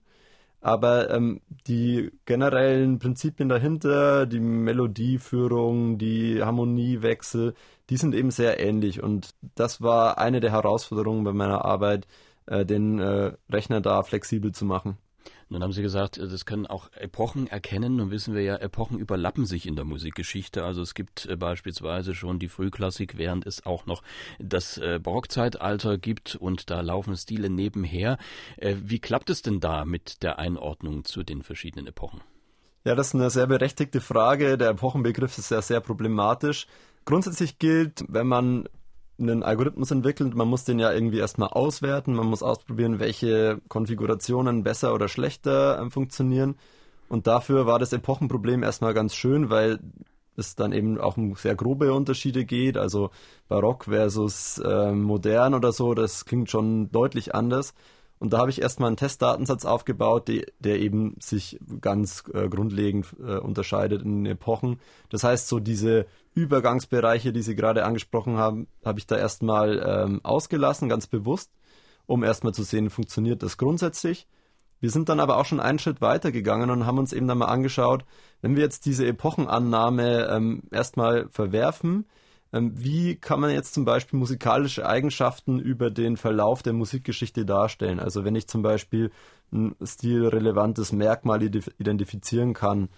Aber 0.61 1.11
ähm, 1.11 1.41
die 1.67 2.11
generellen 2.27 2.99
Prinzipien 2.99 3.49
dahinter, 3.49 4.27
die 4.27 4.41
Melodieführung, 4.41 5.97
die 5.97 6.43
Harmoniewechsel, 6.43 7.55
die 7.89 7.97
sind 7.97 8.15
eben 8.15 8.31
sehr 8.31 8.61
ähnlich. 8.61 9.03
Und 9.03 9.31
das 9.55 9.81
war 9.81 10.19
eine 10.19 10.41
der 10.41 10.53
Herausforderungen 10.53 11.25
bei 11.25 11.33
meiner 11.33 11.65
Arbeit, 11.65 12.07
äh, 12.47 12.67
den 12.67 12.99
äh, 12.99 13.33
Rechner 13.51 13.81
da 13.81 14.03
flexibel 14.03 14.53
zu 14.53 14.67
machen. 14.67 14.99
Nun 15.51 15.65
haben 15.65 15.73
Sie 15.73 15.83
gesagt, 15.83 16.17
äh, 16.17 16.29
das 16.29 16.47
können 16.47 16.67
auch 16.67 16.91
Epochen 16.93 17.49
erkennen. 17.49 17.97
Nun 17.97 18.11
wissen 18.11 18.35
wir 18.35 18.43
ja, 18.43 18.57
Epochen 18.57 18.99
überlappen 18.99 19.47
sich 19.47 19.67
in 19.67 19.75
der 19.75 19.85
Musikgeschichte. 19.85 20.65
Also 20.65 20.81
es 20.81 20.95
gibt 20.95 21.27
äh, 21.27 21.37
beispielsweise 21.37 22.15
schon 22.15 22.39
die 22.39 22.49
Frühklassik, 22.49 23.19
während 23.19 23.47
es 23.47 23.67
auch 23.67 23.85
noch 23.85 24.03
das 24.39 24.79
äh, 24.79 25.01
Barockzeitalter 25.03 25.99
gibt 25.99 26.37
und 26.37 26.71
da 26.71 26.81
laufen 26.81 27.17
Stile 27.17 27.51
nebenher. 27.51 28.19
Wie 28.61 29.01
klappt 29.01 29.31
es 29.31 29.43
denn 29.43 29.59
da 29.59 29.85
mit 29.85 30.23
der 30.23 30.39
Einordnung 30.39 31.05
zu 31.05 31.25
den 31.25 31.43
verschiedenen 31.43 31.87
Epochen? 31.89 32.21
Ja, 32.85 32.95
das 32.95 33.09
ist 33.09 33.15
eine 33.15 33.31
sehr 33.31 33.47
berechtigte 33.47 34.01
Frage. 34.01 34.57
Der 34.57 34.71
Epochenbegriff 34.71 35.37
ist 35.37 35.51
ja 35.51 35.61
sehr 35.61 35.81
problematisch. 35.81 36.67
Grundsätzlich 37.05 37.59
gilt, 37.59 38.05
wenn 38.09 38.27
man 38.27 38.69
einen 39.21 39.43
Algorithmus 39.43 39.91
entwickelt, 39.91 40.35
man 40.35 40.49
muss 40.49 40.65
den 40.65 40.79
ja 40.79 40.93
irgendwie 40.93 41.19
erstmal 41.19 41.51
auswerten, 41.51 42.15
man 42.15 42.27
muss 42.27 42.43
ausprobieren, 42.43 42.99
welche 42.99 43.61
Konfigurationen 43.69 44.63
besser 44.63 44.95
oder 44.95 45.09
schlechter 45.09 45.81
äh, 45.81 45.91
funktionieren. 45.91 46.57
Und 47.09 47.27
dafür 47.27 47.67
war 47.67 47.79
das 47.79 47.93
Epochenproblem 47.93 48.63
erstmal 48.63 48.95
ganz 48.95 49.15
schön, 49.15 49.51
weil 49.51 49.81
es 50.37 50.55
dann 50.55 50.73
eben 50.73 50.99
auch 50.99 51.17
um 51.17 51.35
sehr 51.35 51.55
grobe 51.55 51.93
Unterschiede 51.93 52.45
geht, 52.45 52.77
also 52.77 53.11
Barock 53.49 53.85
versus 53.85 54.59
äh, 54.59 54.93
modern 54.93 55.55
oder 55.55 55.73
so, 55.73 55.95
das 55.95 56.25
klingt 56.25 56.51
schon 56.51 56.91
deutlich 56.91 57.35
anders. 57.35 57.75
Und 58.21 58.35
da 58.35 58.39
habe 58.39 58.51
ich 58.51 58.61
erstmal 58.61 58.89
einen 58.89 58.99
Testdatensatz 58.99 59.65
aufgebaut, 59.65 60.29
die, 60.29 60.45
der 60.59 60.79
eben 60.79 61.17
sich 61.21 61.59
ganz 61.81 62.23
äh, 62.35 62.49
grundlegend 62.49 63.07
äh, 63.19 63.39
unterscheidet 63.39 64.03
in 64.03 64.27
Epochen. 64.27 64.79
Das 65.09 65.25
heißt, 65.25 65.49
so 65.49 65.59
diese 65.59 66.07
Übergangsbereiche, 66.35 67.33
die 67.33 67.43
Sie 67.43 67.57
gerade 67.57 67.85
angesprochen 67.85 68.37
haben, 68.37 68.69
habe 68.85 68.99
ich 68.99 69.07
da 69.07 69.17
erstmal 69.17 69.83
ähm, 69.85 70.21
ausgelassen, 70.23 70.89
ganz 70.89 71.07
bewusst, 71.07 71.51
um 72.07 72.23
erstmal 72.23 72.55
zu 72.55 72.63
sehen, 72.63 72.91
funktioniert 72.91 73.43
das 73.43 73.57
grundsätzlich. 73.57 74.27
Wir 74.81 74.91
sind 74.91 75.09
dann 75.09 75.21
aber 75.21 75.37
auch 75.37 75.45
schon 75.45 75.61
einen 75.61 75.79
Schritt 75.79 76.01
weiter 76.01 76.33
gegangen 76.33 76.71
und 76.71 76.87
haben 76.87 76.99
uns 76.99 77.13
eben 77.13 77.29
dann 77.29 77.39
mal 77.39 77.47
angeschaut, 77.47 78.05
wenn 78.41 78.57
wir 78.57 78.63
jetzt 78.63 78.87
diese 78.87 79.07
Epochenannahme 79.07 80.29
ähm, 80.29 80.63
erstmal 80.71 81.29
verwerfen, 81.31 82.07
ähm, 82.53 82.73
wie 82.75 83.17
kann 83.17 83.41
man 83.41 83.51
jetzt 83.51 83.75
zum 83.75 83.85
Beispiel 83.85 84.19
musikalische 84.19 84.87
Eigenschaften 84.87 85.59
über 85.59 85.91
den 85.91 86.17
Verlauf 86.17 86.63
der 86.63 86.73
Musikgeschichte 86.73 87.45
darstellen? 87.45 88.01
Also 88.01 88.25
wenn 88.25 88.35
ich 88.35 88.49
zum 88.49 88.63
Beispiel 88.63 89.11
ein 89.53 89.75
stilrelevantes 89.83 90.93
Merkmal 90.93 91.43
identifizieren 91.43 92.55
kann, 92.55 92.89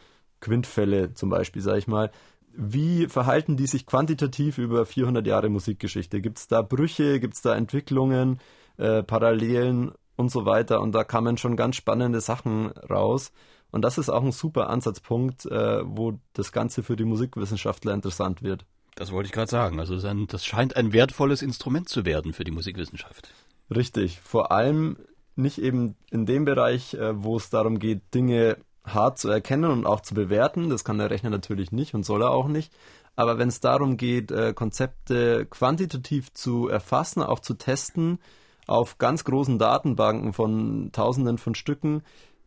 Quintfälle 0.40 1.14
zum 1.14 1.30
Beispiel, 1.30 1.62
sage 1.62 1.78
ich 1.78 1.86
mal, 1.86 2.10
wie 2.54 3.06
verhalten 3.08 3.56
die 3.56 3.66
sich 3.66 3.86
quantitativ 3.86 4.58
über 4.58 4.86
400 4.86 5.26
Jahre 5.26 5.48
Musikgeschichte? 5.48 6.20
Gibt 6.20 6.38
es 6.38 6.48
da 6.48 6.62
Brüche, 6.62 7.20
gibt 7.20 7.34
es 7.34 7.42
da 7.42 7.54
Entwicklungen, 7.54 8.40
äh, 8.76 9.02
Parallelen 9.02 9.92
und 10.16 10.30
so 10.30 10.44
weiter? 10.44 10.80
Und 10.80 10.92
da 10.92 11.04
kamen 11.04 11.38
schon 11.38 11.56
ganz 11.56 11.76
spannende 11.76 12.20
Sachen 12.20 12.68
raus. 12.68 13.32
Und 13.70 13.82
das 13.82 13.98
ist 13.98 14.10
auch 14.10 14.22
ein 14.22 14.32
super 14.32 14.68
Ansatzpunkt, 14.68 15.46
äh, 15.46 15.80
wo 15.84 16.18
das 16.34 16.52
Ganze 16.52 16.82
für 16.82 16.96
die 16.96 17.04
Musikwissenschaftler 17.04 17.94
interessant 17.94 18.42
wird. 18.42 18.66
Das 18.94 19.10
wollte 19.12 19.26
ich 19.26 19.32
gerade 19.32 19.50
sagen. 19.50 19.80
Also 19.80 19.98
das 20.26 20.44
scheint 20.44 20.76
ein 20.76 20.92
wertvolles 20.92 21.40
Instrument 21.42 21.88
zu 21.88 22.04
werden 22.04 22.34
für 22.34 22.44
die 22.44 22.50
Musikwissenschaft. 22.50 23.32
Richtig. 23.74 24.20
Vor 24.20 24.52
allem 24.52 24.98
nicht 25.34 25.58
eben 25.58 25.96
in 26.10 26.26
dem 26.26 26.44
Bereich, 26.44 26.94
äh, 26.94 27.22
wo 27.22 27.36
es 27.36 27.48
darum 27.48 27.78
geht, 27.78 28.14
Dinge 28.14 28.58
hart 28.84 29.18
zu 29.18 29.28
erkennen 29.28 29.70
und 29.70 29.86
auch 29.86 30.00
zu 30.00 30.14
bewerten. 30.14 30.70
Das 30.70 30.84
kann 30.84 30.98
der 30.98 31.10
Rechner 31.10 31.30
natürlich 31.30 31.72
nicht 31.72 31.94
und 31.94 32.04
soll 32.04 32.22
er 32.22 32.30
auch 32.30 32.48
nicht. 32.48 32.72
Aber 33.14 33.38
wenn 33.38 33.48
es 33.48 33.60
darum 33.60 33.96
geht, 33.96 34.30
äh, 34.30 34.54
Konzepte 34.54 35.46
quantitativ 35.46 36.32
zu 36.32 36.68
erfassen, 36.68 37.22
auch 37.22 37.40
zu 37.40 37.54
testen, 37.54 38.18
auf 38.66 38.98
ganz 38.98 39.24
großen 39.24 39.58
Datenbanken 39.58 40.32
von 40.32 40.90
Tausenden 40.92 41.36
von 41.36 41.54
Stücken, 41.54 42.02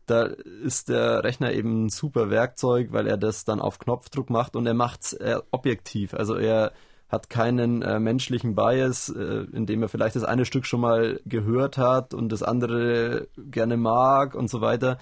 da 0.08 0.24
ist 0.64 0.90
der 0.90 1.24
Rechner 1.24 1.52
eben 1.54 1.86
ein 1.86 1.90
super 1.90 2.30
Werkzeug, 2.30 2.90
weil 2.92 3.08
er 3.08 3.18
das 3.18 3.44
dann 3.44 3.60
auf 3.60 3.80
Knopfdruck 3.80 4.30
macht 4.30 4.56
und 4.56 4.66
er 4.68 4.74
macht 4.74 5.02
es 5.02 5.14
äh, 5.14 5.38
objektiv. 5.52 6.14
Also 6.14 6.36
er 6.36 6.74
hat 7.10 7.30
keinen 7.30 7.82
äh, 7.82 8.00
menschlichen 8.00 8.56
Bias, 8.56 9.10
äh, 9.10 9.46
indem 9.52 9.84
er 9.84 9.90
vielleicht 9.90 10.16
das 10.16 10.24
eine 10.24 10.46
Stück 10.46 10.66
schon 10.66 10.82
mal 10.82 11.20
gehört 11.26 11.78
hat 11.78 12.14
und 12.14 12.32
das 12.32 12.44
andere 12.44 13.28
gerne 13.38 13.78
mag 13.78 14.36
und 14.36 14.50
so 14.50 14.62
weiter. 14.62 14.98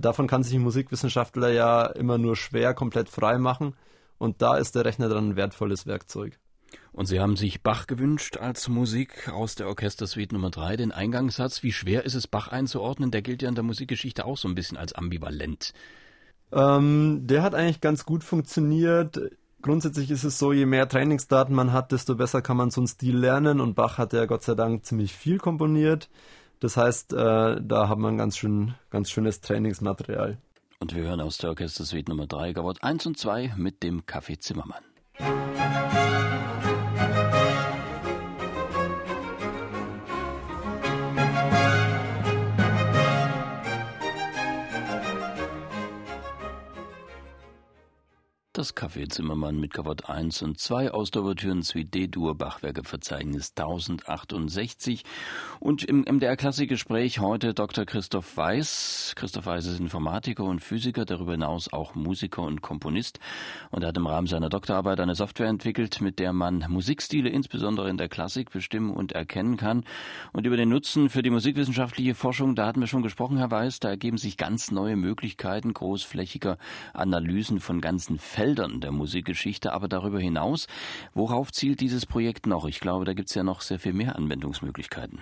Davon 0.00 0.26
kann 0.26 0.42
sich 0.42 0.54
ein 0.54 0.62
Musikwissenschaftler 0.62 1.50
ja 1.50 1.86
immer 1.86 2.18
nur 2.18 2.36
schwer 2.36 2.74
komplett 2.74 3.08
frei 3.08 3.38
machen. 3.38 3.74
Und 4.18 4.42
da 4.42 4.56
ist 4.56 4.74
der 4.74 4.84
Rechner 4.84 5.08
dann 5.08 5.30
ein 5.30 5.36
wertvolles 5.36 5.86
Werkzeug. 5.86 6.38
Und 6.92 7.06
Sie 7.06 7.20
haben 7.20 7.36
sich 7.36 7.62
Bach 7.62 7.86
gewünscht 7.86 8.36
als 8.36 8.68
Musik 8.68 9.28
aus 9.28 9.54
der 9.54 9.68
Orchestersuite 9.68 10.34
Nummer 10.34 10.50
3, 10.50 10.76
den 10.76 10.92
Eingangssatz. 10.92 11.62
Wie 11.62 11.72
schwer 11.72 12.04
ist 12.04 12.14
es, 12.14 12.26
Bach 12.26 12.48
einzuordnen? 12.48 13.10
Der 13.10 13.22
gilt 13.22 13.42
ja 13.42 13.48
in 13.48 13.54
der 13.54 13.64
Musikgeschichte 13.64 14.24
auch 14.24 14.36
so 14.36 14.48
ein 14.48 14.54
bisschen 14.54 14.76
als 14.76 14.92
ambivalent. 14.92 15.72
Ähm, 16.50 17.20
der 17.24 17.42
hat 17.42 17.54
eigentlich 17.54 17.80
ganz 17.80 18.04
gut 18.04 18.24
funktioniert. 18.24 19.20
Grundsätzlich 19.62 20.10
ist 20.10 20.24
es 20.24 20.38
so, 20.38 20.52
je 20.52 20.66
mehr 20.66 20.88
Trainingsdaten 20.88 21.54
man 21.54 21.72
hat, 21.72 21.92
desto 21.92 22.14
besser 22.14 22.42
kann 22.42 22.56
man 22.56 22.70
so 22.70 22.80
einen 22.80 22.88
Stil 22.88 23.16
lernen. 23.16 23.60
Und 23.60 23.74
Bach 23.74 23.98
hat 23.98 24.12
ja 24.12 24.26
Gott 24.26 24.42
sei 24.42 24.54
Dank 24.54 24.84
ziemlich 24.84 25.14
viel 25.14 25.38
komponiert. 25.38 26.08
Das 26.60 26.76
heißt, 26.76 27.12
äh, 27.12 27.16
da 27.60 27.88
haben 27.88 28.02
wir 28.02 28.08
ein 28.08 28.18
ganz, 28.18 28.36
schön, 28.36 28.74
ganz 28.90 29.10
schönes 29.10 29.40
Trainingsmaterial. 29.40 30.38
Und 30.80 30.94
wir 30.94 31.02
hören 31.04 31.20
aus 31.20 31.38
der 31.38 31.50
Orchestersuite 31.50 32.10
Nummer 32.10 32.26
3, 32.26 32.52
Gabot 32.52 32.82
1 32.82 33.06
und 33.06 33.18
2 33.18 33.54
mit 33.56 33.82
dem 33.82 34.06
Kaffee 34.06 34.38
Zimmermann. 34.38 34.82
Das 48.58 48.74
Café 48.74 49.08
Zimmermann 49.08 49.60
mit 49.60 49.72
Kavott 49.72 50.10
1 50.10 50.42
und 50.42 50.58
2 50.58 50.90
aus 50.90 51.12
der 51.12 51.22
Ouvertüren-Suite 51.22 51.94
D-Dur 51.94 52.36
Bachwerkeverzeichnis 52.36 53.52
1068. 53.56 55.04
Und 55.60 55.84
im 55.84 56.00
MDR 56.00 56.36
Klassikgespräch 56.36 57.20
heute 57.20 57.54
Dr. 57.54 57.84
Christoph 57.84 58.36
Weiß. 58.36 59.12
Christoph 59.14 59.46
Weiß 59.46 59.64
ist 59.66 59.78
Informatiker 59.78 60.42
und 60.42 60.58
Physiker, 60.58 61.04
darüber 61.04 61.30
hinaus 61.30 61.72
auch 61.72 61.94
Musiker 61.94 62.42
und 62.42 62.60
Komponist. 62.60 63.20
Und 63.70 63.82
er 63.82 63.90
hat 63.90 63.96
im 63.96 64.08
Rahmen 64.08 64.26
seiner 64.26 64.48
Doktorarbeit 64.48 64.98
eine 64.98 65.14
Software 65.14 65.46
entwickelt, 65.46 66.00
mit 66.00 66.18
der 66.18 66.32
man 66.32 66.64
Musikstile 66.68 67.28
insbesondere 67.28 67.88
in 67.88 67.96
der 67.96 68.08
Klassik 68.08 68.50
bestimmen 68.50 68.90
und 68.90 69.12
erkennen 69.12 69.56
kann. 69.56 69.84
Und 70.32 70.46
über 70.46 70.56
den 70.56 70.70
Nutzen 70.70 71.10
für 71.10 71.22
die 71.22 71.30
musikwissenschaftliche 71.30 72.16
Forschung, 72.16 72.56
da 72.56 72.66
hatten 72.66 72.80
wir 72.80 72.88
schon 72.88 73.04
gesprochen, 73.04 73.38
Herr 73.38 73.52
Weiß, 73.52 73.78
da 73.78 73.90
ergeben 73.90 74.18
sich 74.18 74.36
ganz 74.36 74.72
neue 74.72 74.96
Möglichkeiten 74.96 75.74
großflächiger 75.74 76.58
Analysen 76.92 77.60
von 77.60 77.80
ganzen 77.80 78.18
Feldern 78.18 78.47
Feldern 78.48 78.80
der 78.80 78.92
Musikgeschichte, 78.92 79.74
aber 79.74 79.88
darüber 79.88 80.18
hinaus, 80.18 80.68
worauf 81.12 81.52
zielt 81.52 81.80
dieses 81.80 82.06
Projekt 82.06 82.46
noch? 82.46 82.64
Ich 82.64 82.80
glaube, 82.80 83.04
da 83.04 83.12
gibt 83.12 83.28
es 83.28 83.34
ja 83.34 83.42
noch 83.42 83.60
sehr 83.60 83.78
viel 83.78 83.92
mehr 83.92 84.16
Anwendungsmöglichkeiten. 84.16 85.20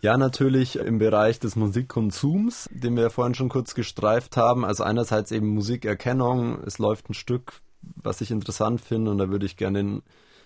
Ja, 0.00 0.16
natürlich 0.16 0.76
im 0.76 0.98
Bereich 0.98 1.40
des 1.40 1.56
Musikkonsums, 1.56 2.68
den 2.72 2.96
wir 2.96 3.10
vorhin 3.10 3.34
schon 3.34 3.48
kurz 3.48 3.74
gestreift 3.74 4.36
haben. 4.36 4.64
Also 4.64 4.84
einerseits 4.84 5.32
eben 5.32 5.48
Musikerkennung. 5.48 6.62
Es 6.64 6.78
läuft 6.78 7.10
ein 7.10 7.14
Stück, 7.14 7.54
was 7.80 8.20
ich 8.20 8.30
interessant 8.30 8.80
finde 8.80 9.10
und 9.10 9.18
da 9.18 9.28
würde 9.28 9.46
ich 9.46 9.56
gerne 9.56 9.78
den 9.78 10.02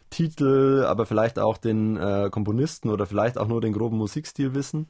Titel, 0.09 0.87
aber 0.89 1.05
vielleicht 1.05 1.39
auch 1.39 1.59
den 1.59 1.99
äh, 1.99 2.31
Komponisten 2.31 2.89
oder 2.89 3.05
vielleicht 3.05 3.37
auch 3.37 3.47
nur 3.47 3.61
den 3.61 3.75
groben 3.75 3.99
Musikstil 3.99 4.55
wissen. 4.55 4.89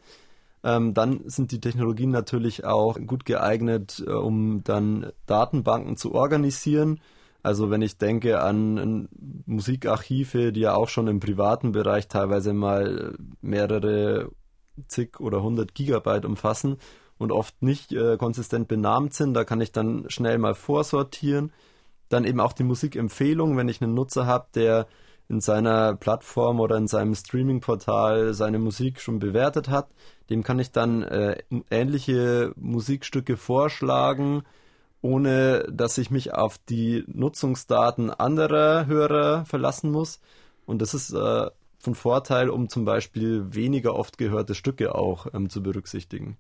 Ähm, 0.65 0.95
dann 0.95 1.29
sind 1.29 1.53
die 1.53 1.61
Technologien 1.61 2.11
natürlich 2.11 2.65
auch 2.65 2.99
gut 3.07 3.25
geeignet, 3.25 4.03
äh, 4.07 4.11
um 4.11 4.63
dann 4.65 5.13
Datenbanken 5.27 5.97
zu 5.97 6.15
organisieren 6.15 7.01
also 7.47 7.71
wenn 7.71 7.81
ich 7.81 7.97
denke 7.97 8.41
an 8.41 9.09
Musikarchive, 9.47 10.51
die 10.53 10.63
ja 10.63 10.75
auch 10.75 10.89
schon 10.89 11.07
im 11.07 11.21
privaten 11.21 11.71
Bereich 11.71 12.09
teilweise 12.09 12.53
mal 12.53 13.15
mehrere 13.41 14.33
zig 14.89 15.21
oder 15.21 15.45
hundert 15.45 15.73
Gigabyte 15.73 16.25
umfassen 16.25 16.79
und 17.19 17.31
oft 17.31 17.63
nicht 17.63 17.93
äh, 17.93 18.17
konsistent 18.17 18.67
benannt 18.67 19.15
sind, 19.15 19.33
da 19.35 19.45
kann 19.45 19.61
ich 19.61 19.71
dann 19.71 20.07
schnell 20.11 20.39
mal 20.39 20.57
vorsortieren. 20.57 21.53
Dann 22.09 22.25
eben 22.25 22.41
auch 22.41 22.53
die 22.53 22.65
Musikempfehlung, 22.65 23.57
wenn 23.57 23.69
ich 23.69 23.81
einen 23.81 23.95
Nutzer 23.95 24.27
habe, 24.27 24.49
der 24.57 24.89
in 25.29 25.41
seiner 25.41 25.95
Plattform 25.97 26.61
oder 26.61 26.77
in 26.77 26.87
seinem 26.87 27.15
Streaming-Portal 27.15 28.35
seine 28.35 28.59
Musik 28.59 29.01
schon 29.01 29.19
bewertet 29.19 29.69
hat, 29.69 29.89
dem 30.31 30.43
kann 30.43 30.59
ich 30.59 30.71
dann 30.71 31.03
äh, 31.03 31.43
ähnliche 31.71 32.53
Musikstücke 32.57 33.37
vorschlagen 33.37 34.43
ohne 35.07 35.65
dass 35.71 35.99
ich 35.99 36.11
mich 36.11 36.35
auf 36.35 36.59
die 36.59 37.05
Nutzungsdaten 37.07 38.11
anderer 38.11 38.87
Hörer 38.87 39.45
verlassen 39.45 39.91
muss. 39.93 40.21
Und 40.65 40.83
das 40.83 40.95
ist 40.95 41.13
äh, 41.13 41.51
von 41.79 41.95
Vorteil, 41.95 42.51
um 42.51 42.69
zum 42.69 42.85
Beispiel 42.85 43.55
weniger 43.55 43.95
oft 43.95 44.19
gehörte 44.19 44.55
Stücke 44.55 44.95
auch 44.95 45.29
ähm, 45.33 45.49
zu 45.49 45.63
berücksichtigen. 45.63 46.37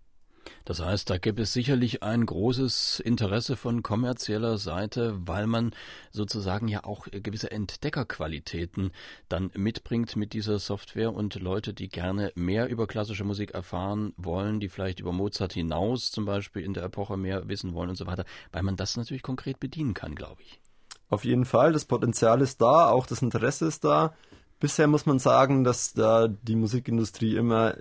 Das 0.65 0.81
heißt, 0.81 1.09
da 1.11 1.19
gibt 1.19 1.39
es 1.41 1.53
sicherlich 1.53 2.03
ein 2.03 2.27
großes 2.27 3.01
Interesse 3.01 3.57
von 3.57 3.83
kommerzieller 3.83 4.59
Seite, 4.59 5.17
weil 5.27 5.47
man 5.47 5.73
sozusagen 6.11 6.69
ja 6.69 6.85
auch 6.85 7.07
gewisse 7.11 7.51
Entdeckerqualitäten 7.51 8.91
dann 9.29 9.51
mitbringt 9.55 10.17
mit 10.17 10.33
dieser 10.33 10.59
Software 10.59 11.15
und 11.15 11.35
Leute, 11.37 11.75
die 11.75 11.89
gerne 11.89 12.33
mehr 12.35 12.69
über 12.69 12.87
klassische 12.87 13.25
Musik 13.25 13.53
erfahren 13.53 14.13
wollen, 14.17 14.61
die 14.61 14.69
vielleicht 14.69 15.01
über 15.01 15.13
Mozart 15.13 15.53
hinaus 15.53 16.11
zum 16.11 16.25
Beispiel 16.25 16.63
in 16.63 16.75
der 16.75 16.85
Epoche 16.85 17.17
mehr 17.17 17.49
wissen 17.49 17.75
wollen 17.75 17.91
und 17.91 17.97
so 17.97 18.07
weiter, 18.07 18.25
weil 18.53 18.63
man 18.63 18.77
das 18.77 18.97
natürlich 18.97 19.23
konkret 19.23 19.61
bedienen 19.61 19.95
kann, 19.95 20.15
glaube 20.15 20.43
ich. 20.43 20.61
Auf 21.09 21.25
jeden 21.25 21.45
Fall, 21.45 21.73
das 21.73 21.85
Potenzial 21.85 22.41
ist 22.41 22.61
da, 22.61 22.89
auch 22.89 23.07
das 23.07 23.23
Interesse 23.23 23.67
ist 23.67 23.85
da. 23.85 24.15
Bisher 24.59 24.89
muss 24.89 25.07
man 25.07 25.19
sagen, 25.19 25.63
dass 25.65 25.93
da 25.93 26.29
die 26.29 26.57
Musikindustrie 26.57 27.37
immer 27.37 27.77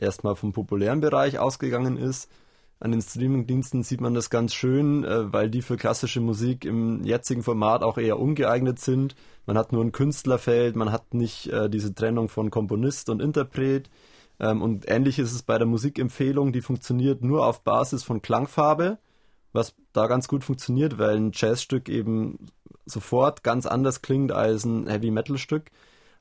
erstmal 0.00 0.36
vom 0.36 0.52
populären 0.52 1.00
Bereich 1.00 1.38
ausgegangen 1.38 1.96
ist. 1.96 2.30
An 2.82 2.92
den 2.92 3.02
Streamingdiensten 3.02 3.82
sieht 3.82 4.00
man 4.00 4.14
das 4.14 4.30
ganz 4.30 4.54
schön, 4.54 5.04
äh, 5.04 5.30
weil 5.32 5.50
die 5.50 5.60
für 5.60 5.76
klassische 5.76 6.20
Musik 6.20 6.64
im 6.64 7.04
jetzigen 7.04 7.42
Format 7.42 7.82
auch 7.82 7.98
eher 7.98 8.18
ungeeignet 8.18 8.78
sind. 8.78 9.14
Man 9.44 9.58
hat 9.58 9.72
nur 9.72 9.84
ein 9.84 9.92
Künstlerfeld, 9.92 10.76
man 10.76 10.90
hat 10.90 11.12
nicht 11.12 11.48
äh, 11.48 11.68
diese 11.68 11.94
Trennung 11.94 12.30
von 12.30 12.50
Komponist 12.50 13.10
und 13.10 13.20
Interpret. 13.20 13.90
Ähm, 14.40 14.62
und 14.62 14.90
ähnlich 14.90 15.18
ist 15.18 15.32
es 15.32 15.42
bei 15.42 15.58
der 15.58 15.66
Musikempfehlung, 15.66 16.52
die 16.52 16.62
funktioniert 16.62 17.22
nur 17.22 17.46
auf 17.46 17.62
Basis 17.62 18.02
von 18.02 18.22
Klangfarbe, 18.22 18.98
was 19.52 19.74
da 19.92 20.06
ganz 20.06 20.26
gut 20.26 20.42
funktioniert, 20.42 20.98
weil 20.98 21.16
ein 21.16 21.32
Jazzstück 21.34 21.90
eben 21.90 22.46
sofort 22.86 23.44
ganz 23.44 23.66
anders 23.66 24.00
klingt 24.00 24.32
als 24.32 24.64
ein 24.64 24.86
Heavy 24.86 25.10
Metal 25.10 25.36
Stück. 25.36 25.70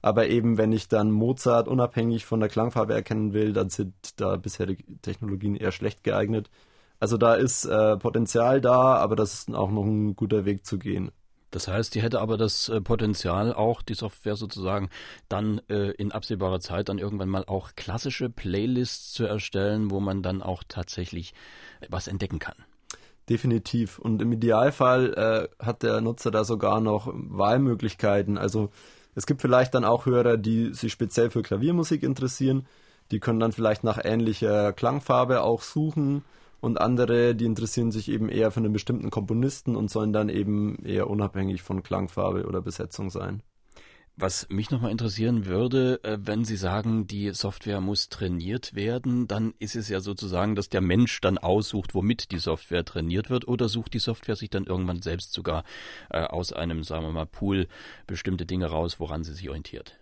Aber 0.01 0.27
eben, 0.27 0.57
wenn 0.57 0.71
ich 0.71 0.88
dann 0.88 1.12
Mozart 1.12 1.67
unabhängig 1.67 2.25
von 2.25 2.39
der 2.39 2.49
Klangfarbe 2.49 2.93
erkennen 2.93 3.33
will, 3.33 3.53
dann 3.53 3.69
sind 3.69 3.93
da 4.17 4.38
bisherige 4.38 4.83
Technologien 5.01 5.55
eher 5.55 5.71
schlecht 5.71 6.03
geeignet. 6.03 6.49
Also 6.99 7.17
da 7.17 7.35
ist 7.35 7.65
äh, 7.65 7.97
Potenzial 7.97 8.62
da, 8.62 8.95
aber 8.95 9.15
das 9.15 9.33
ist 9.33 9.53
auch 9.53 9.71
noch 9.71 9.85
ein 9.85 10.15
guter 10.15 10.45
Weg 10.45 10.65
zu 10.65 10.77
gehen. 10.77 11.12
Das 11.51 11.67
heißt, 11.67 11.95
die 11.95 12.01
hätte 12.01 12.21
aber 12.21 12.38
das 12.38 12.69
äh, 12.69 12.79
Potenzial 12.79 13.53
auch, 13.53 13.81
die 13.81 13.95
Software 13.95 14.35
sozusagen, 14.35 14.89
dann 15.29 15.62
äh, 15.67 15.91
in 15.91 16.12
absehbarer 16.12 16.59
Zeit 16.59 16.89
dann 16.89 16.99
irgendwann 16.99 17.29
mal 17.29 17.43
auch 17.45 17.71
klassische 17.75 18.29
Playlists 18.29 19.13
zu 19.13 19.25
erstellen, 19.25 19.89
wo 19.89 19.99
man 19.99 20.21
dann 20.21 20.41
auch 20.41 20.63
tatsächlich 20.67 21.33
was 21.89 22.07
entdecken 22.07 22.39
kann. 22.39 22.55
Definitiv. 23.29 23.99
Und 23.99 24.21
im 24.21 24.31
Idealfall 24.31 25.49
äh, 25.59 25.63
hat 25.63 25.83
der 25.83 26.01
Nutzer 26.01 26.31
da 26.31 26.43
sogar 26.43 26.81
noch 26.81 27.12
Wahlmöglichkeiten. 27.13 28.38
Also 28.38 28.69
es 29.19 29.25
gibt 29.25 29.41
vielleicht 29.41 29.73
dann 29.75 29.84
auch 29.84 30.05
Hörer, 30.05 30.38
die 30.38 30.73
sich 30.73 30.93
speziell 30.93 31.29
für 31.29 31.41
Klaviermusik 31.41 32.03
interessieren. 32.03 32.65
Die 33.12 33.19
können 33.19 33.41
dann 33.41 33.51
vielleicht 33.51 33.84
nach 33.84 33.99
ähnlicher 34.01 34.71
Klangfarbe 34.71 35.41
auch 35.41 35.62
suchen. 35.62 36.23
Und 36.62 36.79
andere, 36.79 37.36
die 37.36 37.43
interessieren 37.43 37.91
sich 37.91 38.10
eben 38.10 38.29
eher 38.29 38.49
für 38.51 38.62
einen 38.62 38.71
bestimmten 38.71 39.10
Komponisten 39.10 39.75
und 39.75 39.91
sollen 39.91 40.13
dann 40.13 40.29
eben 40.29 40.77
eher 40.86 41.10
unabhängig 41.10 41.63
von 41.63 41.84
Klangfarbe 41.84 42.45
oder 42.45 42.62
Besetzung 42.62 43.10
sein. 43.10 43.43
Was 44.21 44.49
mich 44.49 44.69
nochmal 44.69 44.91
interessieren 44.91 45.45
würde, 45.45 46.03
äh, 46.03 46.17
wenn 46.19 46.43
Sie 46.43 46.58
sagen, 46.58 47.08
die 47.08 47.29
Software 47.29 47.79
muss 47.79 48.10
trainiert 48.10 48.75
werden, 48.75 49.29
dann 49.29 49.53
ist 49.60 49.77
es 49.77 49.88
ja 49.88 50.01
sozusagen, 50.01 50.55
dass 50.55 50.67
der 50.67 50.82
Mensch 50.82 51.21
dann 51.21 51.38
aussucht, 51.38 51.95
womit 51.95 52.32
die 52.32 52.39
Software 52.39 52.84
trainiert 52.84 53.29
wird, 53.29 53.47
oder 53.47 53.69
sucht 53.69 53.93
die 53.93 53.99
Software 53.99 54.36
sich 54.36 54.49
dann 54.49 54.65
irgendwann 54.65 55.01
selbst 55.01 55.32
sogar 55.32 55.63
äh, 56.10 56.19
aus 56.23 56.51
einem, 56.51 56.84
sagen 56.84 57.05
wir 57.05 57.13
mal, 57.13 57.27
Pool 57.27 57.69
bestimmte 58.08 58.45
Dinge 58.45 58.65
raus, 58.65 58.99
woran 58.99 59.23
sie 59.23 59.32
sich 59.32 59.47
orientiert? 59.47 59.95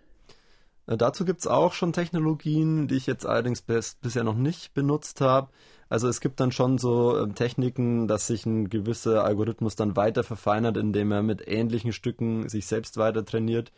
Dazu 0.88 1.24
gibt 1.24 1.42
es 1.42 1.48
auch 1.48 1.74
schon 1.74 1.94
Technologien, 1.94 2.88
die 2.88 2.96
ich 2.96 3.06
jetzt 3.06 3.26
allerdings 3.26 3.62
bis, 3.62 3.98
bisher 4.02 4.24
noch 4.24 4.38
nicht 4.38 4.74
benutzt 4.74 5.22
habe. 5.22 5.50
Also 5.90 6.08
es 6.08 6.22
gibt 6.22 6.40
dann 6.40 6.52
schon 6.52 6.80
so 6.80 7.16
äh, 7.20 7.30
Techniken, 7.34 8.08
dass 8.08 8.26
sich 8.26 8.48
ein 8.48 8.70
gewisser 8.72 9.24
Algorithmus 9.24 9.76
dann 9.76 9.96
weiter 9.96 10.24
verfeinert, 10.24 10.76
indem 10.76 11.12
er 11.12 11.22
mit 11.22 11.48
ähnlichen 11.48 11.94
Stücken 11.94 12.50
sich 12.50 12.66
selbst 12.66 12.98
weiter 12.98 13.24
trainiert. 13.24 13.72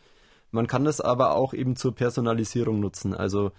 Man 0.50 0.66
kann 0.66 0.84
das 0.84 1.00
aber 1.00 1.34
auch 1.34 1.54
eben 1.54 1.76
zur 1.76 1.94
Personalisierung 1.94 2.80
nutzen. 2.80 3.14
Also 3.14 3.52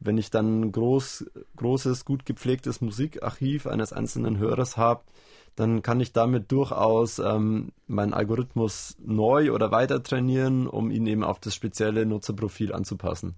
wenn 0.00 0.18
ich 0.18 0.30
dann 0.30 0.60
ein 0.60 0.72
groß, 0.72 1.26
großes, 1.56 2.04
gut 2.04 2.24
gepflegtes 2.24 2.80
Musikarchiv 2.80 3.66
eines 3.66 3.92
einzelnen 3.92 4.38
Hörers 4.38 4.76
habe, 4.76 5.02
dann 5.56 5.82
kann 5.82 5.98
ich 6.00 6.12
damit 6.12 6.52
durchaus 6.52 7.18
ähm, 7.18 7.72
meinen 7.88 8.14
Algorithmus 8.14 8.96
neu 9.04 9.52
oder 9.52 9.72
weiter 9.72 10.02
trainieren, 10.02 10.68
um 10.68 10.90
ihn 10.92 11.06
eben 11.06 11.24
auf 11.24 11.40
das 11.40 11.54
spezielle 11.54 12.06
Nutzerprofil 12.06 12.72
anzupassen. 12.72 13.34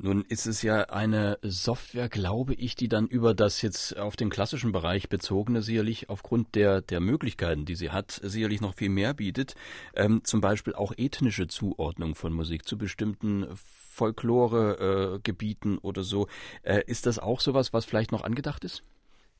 Nun 0.00 0.22
ist 0.22 0.46
es 0.46 0.62
ja 0.62 0.82
eine 0.82 1.40
Software, 1.42 2.08
glaube 2.08 2.54
ich, 2.54 2.76
die 2.76 2.88
dann 2.88 3.08
über 3.08 3.34
das 3.34 3.62
jetzt 3.62 3.98
auf 3.98 4.14
den 4.14 4.30
klassischen 4.30 4.70
Bereich 4.70 5.08
bezogene 5.08 5.60
sicherlich 5.60 6.08
aufgrund 6.08 6.54
der, 6.54 6.82
der 6.82 7.00
Möglichkeiten, 7.00 7.64
die 7.64 7.74
sie 7.74 7.90
hat, 7.90 8.20
sicherlich 8.22 8.60
noch 8.60 8.76
viel 8.76 8.90
mehr 8.90 9.12
bietet. 9.12 9.56
Ähm, 9.94 10.20
zum 10.22 10.40
Beispiel 10.40 10.76
auch 10.76 10.92
ethnische 10.96 11.48
Zuordnung 11.48 12.14
von 12.14 12.32
Musik 12.32 12.64
zu 12.64 12.78
bestimmten 12.78 13.48
Folklore-Gebieten 13.56 15.78
äh, 15.78 15.80
oder 15.80 16.04
so. 16.04 16.28
Äh, 16.62 16.84
ist 16.86 17.06
das 17.06 17.18
auch 17.18 17.40
sowas, 17.40 17.72
was 17.72 17.84
vielleicht 17.84 18.12
noch 18.12 18.22
angedacht 18.22 18.62
ist? 18.62 18.84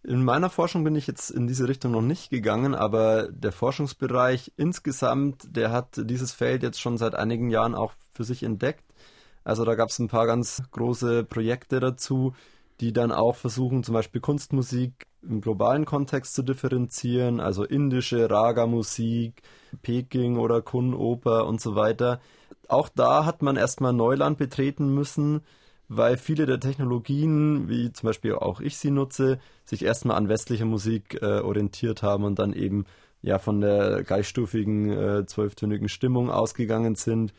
In 0.02 0.24
meiner 0.24 0.50
Forschung 0.50 0.82
bin 0.82 0.96
ich 0.96 1.06
jetzt 1.06 1.30
in 1.30 1.46
diese 1.46 1.68
Richtung 1.68 1.92
noch 1.92 2.02
nicht 2.02 2.30
gegangen, 2.30 2.74
aber 2.74 3.28
der 3.30 3.52
Forschungsbereich 3.52 4.54
insgesamt, 4.56 5.56
der 5.56 5.70
hat 5.70 6.00
dieses 6.02 6.32
Feld 6.32 6.64
jetzt 6.64 6.80
schon 6.80 6.98
seit 6.98 7.14
einigen 7.14 7.48
Jahren 7.48 7.76
auch 7.76 7.92
für 8.12 8.24
sich 8.24 8.42
entdeckt 8.42 8.82
also 9.44 9.64
da 9.64 9.74
gab 9.74 9.88
es 9.88 9.98
ein 9.98 10.08
paar 10.08 10.26
ganz 10.26 10.62
große 10.70 11.24
Projekte 11.24 11.80
dazu, 11.80 12.34
die 12.80 12.92
dann 12.92 13.12
auch 13.12 13.36
versuchen, 13.36 13.82
zum 13.82 13.94
Beispiel 13.94 14.20
Kunstmusik 14.20 15.06
im 15.22 15.40
globalen 15.40 15.84
Kontext 15.84 16.34
zu 16.34 16.42
differenzieren, 16.42 17.40
also 17.40 17.64
indische 17.64 18.30
Raga-Musik, 18.30 19.42
Peking 19.82 20.36
oder 20.36 20.62
Kun-Oper 20.62 21.46
und 21.46 21.60
so 21.60 21.74
weiter. 21.74 22.20
Auch 22.68 22.88
da 22.88 23.24
hat 23.24 23.42
man 23.42 23.56
erstmal 23.56 23.92
Neuland 23.92 24.38
betreten 24.38 24.94
müssen, 24.94 25.40
weil 25.88 26.16
viele 26.18 26.46
der 26.46 26.60
Technologien, 26.60 27.68
wie 27.68 27.92
zum 27.92 28.08
Beispiel 28.08 28.34
auch 28.34 28.60
ich 28.60 28.76
sie 28.76 28.90
nutze, 28.90 29.38
sich 29.64 29.84
erstmal 29.84 30.16
an 30.16 30.28
westlicher 30.28 30.66
Musik 30.66 31.20
äh, 31.20 31.40
orientiert 31.40 32.02
haben 32.02 32.24
und 32.24 32.38
dann 32.38 32.52
eben 32.52 32.84
ja 33.22 33.38
von 33.38 33.60
der 33.60 34.04
gleichstufigen 34.04 34.90
äh, 34.90 35.26
zwölftönigen 35.26 35.88
Stimmung 35.88 36.30
ausgegangen 36.30 36.94
sind, 36.94 37.32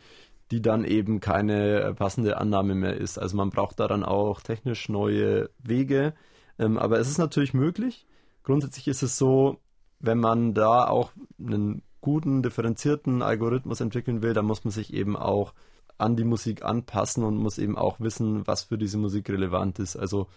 die 0.50 0.62
dann 0.62 0.84
eben 0.84 1.20
keine 1.20 1.80
äh, 1.80 1.94
passende 1.94 2.38
Annahme 2.38 2.74
mehr 2.74 2.96
ist. 2.96 3.18
Also 3.18 3.36
man 3.36 3.50
braucht 3.50 3.80
da 3.80 3.88
dann 3.88 4.04
auch 4.04 4.40
technisch 4.40 4.88
neue 4.88 5.50
Wege. 5.58 6.14
Ähm, 6.58 6.78
aber 6.78 6.98
es 6.98 7.08
ist 7.08 7.18
natürlich 7.18 7.54
möglich. 7.54 8.06
Grundsätzlich 8.42 8.88
ist 8.88 9.02
es 9.02 9.16
so, 9.16 9.58
wenn 10.00 10.18
man 10.18 10.54
da 10.54 10.88
auch 10.88 11.12
einen 11.38 11.82
guten, 12.00 12.42
differenzierten 12.42 13.22
Algorithmus 13.22 13.80
entwickeln 13.80 14.22
will, 14.22 14.32
dann 14.32 14.46
muss 14.46 14.64
man 14.64 14.72
sich 14.72 14.92
eben 14.92 15.16
auch 15.16 15.52
an 15.98 16.16
die 16.16 16.24
Musik 16.24 16.64
anpassen 16.64 17.24
und 17.24 17.36
muss 17.36 17.58
eben 17.58 17.76
auch 17.76 18.00
wissen, 18.00 18.46
was 18.46 18.64
für 18.64 18.78
diese 18.78 18.96
Musik 18.96 19.28
relevant 19.28 19.78
ist. 19.78 19.96
Also 19.96 20.28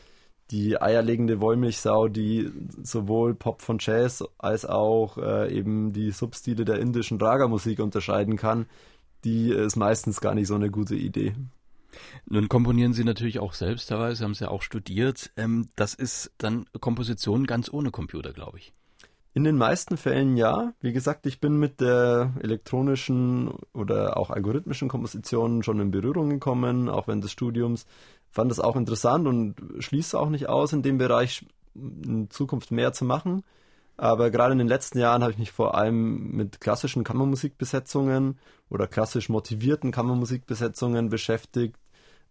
die 0.52 0.82
eierlegende 0.82 1.40
Wollmilchsau, 1.40 2.10
die 2.10 2.52
sowohl 2.84 3.34
Pop 3.34 3.62
von 3.62 3.78
Jazz 3.80 4.24
als 4.38 4.66
auch 4.66 5.18
äh, 5.18 5.56
eben 5.56 5.94
die 5.94 6.12
Substile 6.12 6.66
der 6.66 6.80
indischen 6.80 7.20
Raga-Musik 7.20 7.80
unterscheiden 7.80 8.36
kann, 8.36 8.66
die 9.24 9.52
ist 9.52 9.76
meistens 9.76 10.22
gar 10.22 10.36
nicht 10.36 10.48
so 10.48 10.56
eine 10.56 10.70
gute 10.70 10.96
Idee. 10.96 11.34
Nun 12.26 12.50
komponieren 12.50 12.94
Sie 12.94 13.04
natürlich 13.04 13.40
auch 13.40 13.54
selbst 13.54 13.92
dabei, 13.92 14.14
Sie 14.16 14.24
haben 14.24 14.32
es 14.32 14.40
ja 14.40 14.50
auch 14.50 14.62
studiert. 14.62 15.32
Ähm, 15.38 15.68
das 15.76 15.94
ist 15.94 16.32
dann 16.38 16.66
Komposition 16.80 17.46
ganz 17.46 17.72
ohne 17.72 17.92
Computer, 17.92 18.34
glaube 18.34 18.58
ich. 18.58 18.74
In 19.36 19.44
den 19.44 19.58
meisten 19.58 19.98
Fällen 19.98 20.38
ja. 20.38 20.74
Wie 20.80 20.94
gesagt, 20.94 21.26
ich 21.26 21.40
bin 21.40 21.58
mit 21.58 21.82
der 21.82 22.34
elektronischen 22.42 23.52
oder 23.74 24.18
auch 24.18 24.30
algorithmischen 24.30 24.90
Komposition 24.90 25.64
schon 25.64 25.80
in 25.80 25.90
Berührung 25.90 26.30
gekommen, 26.30 26.88
auch 26.88 27.08
während 27.08 27.24
des 27.24 27.32
Studiums. 27.32 27.88
Fand 28.30 28.52
das 28.52 28.60
auch 28.60 28.76
interessant 28.76 29.28
und 29.28 29.56
schließe 29.80 30.20
auch 30.20 30.30
nicht 30.30 30.50
aus, 30.50 30.72
in 30.72 30.84
dem 30.84 31.00
Bereich 31.00 31.46
in 31.74 32.30
Zukunft 32.30 32.72
mehr 32.72 32.94
zu 32.94 33.06
machen. 33.06 33.44
Aber 33.98 34.32
gerade 34.32 34.54
in 34.54 34.58
den 34.58 34.68
letzten 34.68 35.00
Jahren 35.00 35.22
habe 35.22 35.34
ich 35.34 35.38
mich 35.38 35.52
vor 35.52 35.76
allem 35.76 36.32
mit 36.32 36.60
klassischen 36.60 37.04
Kammermusikbesetzungen 37.04 38.40
oder 38.70 38.88
klassisch 38.88 39.30
motivierten 39.30 39.92
Kammermusikbesetzungen 39.92 41.10
beschäftigt, 41.10 41.78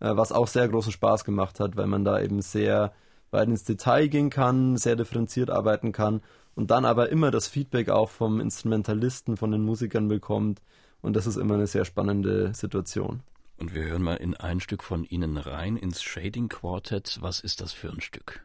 äh, 0.01 0.17
was 0.17 0.33
auch 0.33 0.49
sehr 0.49 0.69
großen 0.69 0.93
Spaß 0.93 1.25
gemacht 1.25 1.61
hat, 1.61 1.77
weil 1.77 1.87
man 1.87 2.05
da 2.05 2.21
eben 2.21 2.43
sehr 2.43 2.93
weit 3.31 3.49
ins 3.49 3.65
Detail 3.65 4.09
gehen 4.09 4.31
kann, 4.31 4.77
sehr 4.77 4.97
differenziert 4.97 5.51
arbeiten 5.51 5.93
kann 5.93 6.21
und 6.55 6.71
dann 6.71 6.85
aber 6.85 7.09
immer 7.11 7.31
das 7.31 7.49
Feedback 7.49 7.89
auch 7.89 8.11
vom 8.11 8.41
Instrumentalisten, 8.41 9.37
von 9.37 9.51
den 9.51 9.63
Musikern 9.63 10.09
bekommt. 10.09 10.61
Und 11.01 11.17
das 11.17 11.27
ist 11.27 11.37
immer 11.37 11.55
eine 11.55 11.67
sehr 11.67 11.85
spannende 11.85 12.55
Situation. 12.55 13.23
Und 13.59 13.75
wir 13.75 13.85
hören 13.85 14.03
mal 14.03 14.17
in 14.17 14.35
ein 14.35 14.61
Stück 14.61 14.83
von 14.83 15.05
Ihnen 15.05 15.37
rein, 15.37 15.77
ins 15.77 16.03
Shading 16.03 16.49
Quartet. 16.49 17.19
Was 17.21 17.41
ist 17.41 17.61
das 17.61 17.73
für 17.73 17.91
ein 17.91 18.01
Stück? 18.01 18.45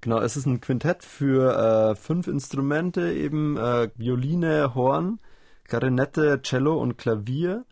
Genau, 0.00 0.20
es 0.20 0.36
ist 0.36 0.46
ein 0.46 0.60
Quintett 0.60 1.02
für 1.02 1.92
äh, 1.92 1.94
fünf 1.94 2.28
Instrumente, 2.28 3.12
eben 3.12 3.56
äh, 3.56 3.90
Violine, 3.96 4.74
Horn, 4.74 5.18
Klarinette, 5.64 6.42
Cello 6.42 6.80
und 6.80 6.98
Klavier. 6.98 7.64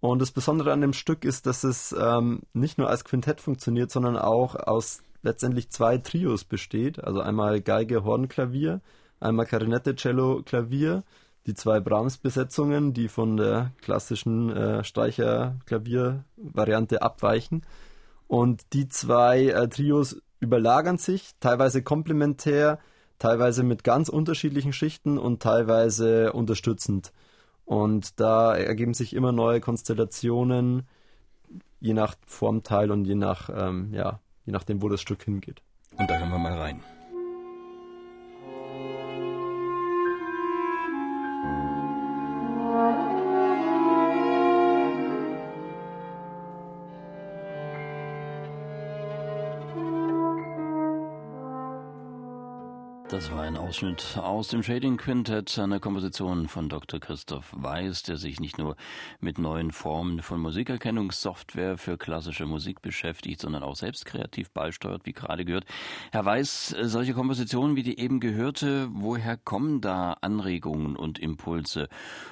Und 0.00 0.20
das 0.20 0.30
Besondere 0.30 0.72
an 0.72 0.80
dem 0.80 0.92
Stück 0.92 1.24
ist, 1.24 1.46
dass 1.46 1.64
es 1.64 1.94
ähm, 1.98 2.42
nicht 2.52 2.78
nur 2.78 2.88
als 2.88 3.04
Quintett 3.04 3.40
funktioniert, 3.40 3.90
sondern 3.90 4.16
auch 4.16 4.54
aus 4.54 5.02
letztendlich 5.22 5.70
zwei 5.70 5.98
Trios 5.98 6.44
besteht. 6.44 7.02
Also 7.02 7.20
einmal 7.20 7.60
Geige, 7.60 8.04
Horn, 8.04 8.28
Klavier, 8.28 8.80
einmal 9.20 9.46
Klarinette, 9.46 9.96
Cello, 9.96 10.42
Klavier. 10.42 11.02
Die 11.46 11.54
zwei 11.54 11.80
Brahms-Besetzungen, 11.80 12.92
die 12.92 13.08
von 13.08 13.38
der 13.38 13.72
klassischen 13.80 14.54
äh, 14.54 14.84
Streicher-Klavier-Variante 14.84 17.00
abweichen. 17.00 17.64
Und 18.28 18.74
die 18.74 18.88
zwei 18.88 19.46
äh, 19.46 19.66
Trios 19.68 20.20
überlagern 20.40 20.98
sich, 20.98 21.32
teilweise 21.40 21.82
komplementär, 21.82 22.78
teilweise 23.18 23.62
mit 23.62 23.84
ganz 23.84 24.08
unterschiedlichen 24.08 24.72
Schichten 24.72 25.18
und 25.18 25.42
teilweise 25.42 26.32
unterstützend. 26.32 27.12
Und 27.64 28.18
da 28.18 28.56
ergeben 28.56 28.94
sich 28.94 29.14
immer 29.14 29.30
neue 29.30 29.60
Konstellationen, 29.60 30.88
je 31.78 31.94
nach 31.94 32.16
Formteil 32.26 32.90
und 32.90 33.04
je 33.04 33.14
nach, 33.14 33.48
ähm, 33.54 33.92
ja, 33.94 34.20
je 34.44 34.52
nachdem, 34.52 34.82
wo 34.82 34.88
das 34.88 35.00
Stück 35.00 35.22
hingeht. 35.22 35.62
Und 35.96 36.10
da 36.10 36.18
hören 36.18 36.30
wir 36.30 36.38
mal 36.38 36.58
rein. 36.58 36.80
Das 53.20 53.30
war 53.32 53.42
ein 53.42 53.58
Ausschnitt 53.58 54.16
aus 54.16 54.48
dem 54.48 54.62
Shading 54.62 54.96
Quintet, 54.96 55.58
eine 55.58 55.78
Komposition 55.78 56.48
von 56.48 56.70
Dr. 56.70 57.00
Christoph 57.00 57.52
Weiß, 57.52 58.02
der 58.04 58.16
sich 58.16 58.40
nicht 58.40 58.56
nur 58.56 58.76
mit 59.20 59.36
neuen 59.36 59.72
Formen 59.72 60.22
von 60.22 60.40
Musikerkennungssoftware 60.40 61.76
für 61.76 61.98
klassische 61.98 62.46
Musik 62.46 62.80
beschäftigt, 62.80 63.42
sondern 63.42 63.62
auch 63.62 63.76
selbst 63.76 64.06
kreativ 64.06 64.50
beisteuert, 64.52 65.04
wie 65.04 65.12
gerade 65.12 65.44
gehört. 65.44 65.66
Herr 66.12 66.24
Weiß, 66.24 66.74
solche 66.80 67.12
Kompositionen 67.12 67.76
wie 67.76 67.82
die 67.82 67.98
eben 67.98 68.20
gehörte, 68.20 68.88
woher 68.90 69.36
kommen 69.36 69.82
da 69.82 70.14
Anregungen 70.22 70.96
und 70.96 71.18
Impulse? 71.18 71.90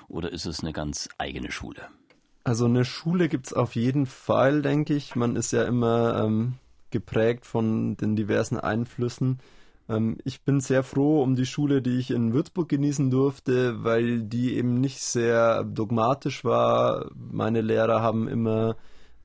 Oder 0.08 0.32
ist 0.32 0.46
es 0.46 0.60
eine 0.60 0.72
ganz 0.72 1.10
eigene 1.18 1.52
Schule? 1.52 1.82
Also 2.44 2.64
eine 2.64 2.86
Schule 2.86 3.28
gibt 3.28 3.48
es 3.48 3.52
auf 3.52 3.74
jeden 3.74 4.06
Fall, 4.06 4.62
denke 4.62 4.94
ich. 4.94 5.14
Man 5.14 5.36
ist 5.36 5.52
ja 5.52 5.64
immer 5.64 6.24
ähm, 6.24 6.54
geprägt 6.88 7.44
von 7.44 7.98
den 7.98 8.16
diversen 8.16 8.58
Einflüssen. 8.58 9.38
Ähm, 9.88 10.18
ich 10.24 10.42
bin 10.42 10.60
sehr 10.60 10.82
froh 10.82 11.22
um 11.22 11.36
die 11.36 11.46
Schule, 11.46 11.82
die 11.82 11.98
ich 11.98 12.10
in 12.10 12.32
Würzburg 12.32 12.68
genießen 12.68 13.10
durfte, 13.10 13.82
weil 13.84 14.22
die 14.22 14.54
eben 14.56 14.80
nicht 14.80 15.00
sehr 15.00 15.64
dogmatisch 15.64 16.44
war. 16.44 17.10
Meine 17.14 17.60
Lehrer 17.62 18.02
haben 18.02 18.28
immer 18.28 18.76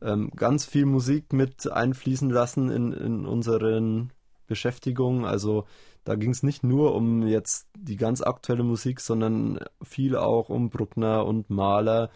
ähm, 0.02 0.32
ganz 0.36 0.66
viel 0.66 0.86
Musik 0.86 1.34
mit 1.34 1.72
einfließen 1.72 2.30
lassen 2.30 2.70
in, 2.70 2.94
in 2.94 3.26
unseren 3.26 4.12
Beschäftigungen. 4.48 5.26
Also 5.26 5.66
da 6.04 6.16
ging 6.16 6.32
es 6.32 6.44
nicht 6.44 6.64
nur 6.64 6.96
um 6.96 7.26
jetzt 7.28 7.68
die 7.78 7.96
ganz 7.96 8.22
aktuelle 8.22 8.64
Musik, 8.64 9.00
sondern 9.00 9.60
viel 9.82 10.16
auch 10.16 10.50
um 10.50 10.70
Bruckner 10.70 11.26
und 11.26 11.50
Mahler. 11.50 12.10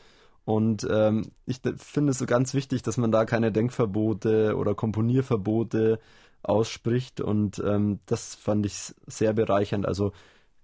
Und 0.44 0.88
ähm, 0.90 1.32
ich 1.46 1.60
finde 1.78 2.12
es 2.12 2.26
ganz 2.26 2.54
wichtig, 2.54 2.82
dass 2.82 2.98
man 2.98 3.12
da 3.12 3.26
keine 3.26 3.52
Denkverbote 3.52 4.56
oder 4.56 4.76
Komponierverbote 4.76 6.00
ausspricht. 6.48 7.22
Und 7.22 7.60
ähm, 7.66 8.00
das 8.06 8.36
fand 8.36 8.66
ich 8.66 8.94
sehr 9.06 9.34
bereichernd. 9.34 9.86
Also 9.86 10.12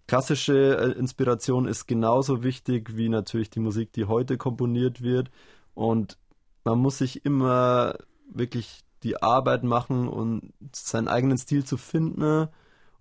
klassische 0.07 0.77
äh, 0.77 0.91
Inspiration 0.97 1.67
ist 1.67 1.87
genauso 1.87 2.43
wichtig 2.43 2.95
wie 2.97 3.09
natürlich 3.09 3.49
die 3.49 3.59
Musik, 3.59 3.93
die 3.93 4.05
heute 4.05 4.37
komponiert 4.37 5.01
wird. 5.01 5.29
Und 5.73 6.17
man 6.63 6.79
muss 6.79 6.99
sich 6.99 7.25
immer 7.25 7.95
wirklich 8.31 8.81
die 9.03 9.21
Arbeit 9.21 9.63
machen 9.63 10.07
und 10.07 10.53
seinen 10.71 11.07
eigenen 11.07 11.37
Stil 11.37 11.65
zu 11.65 11.77
finden 11.77 12.47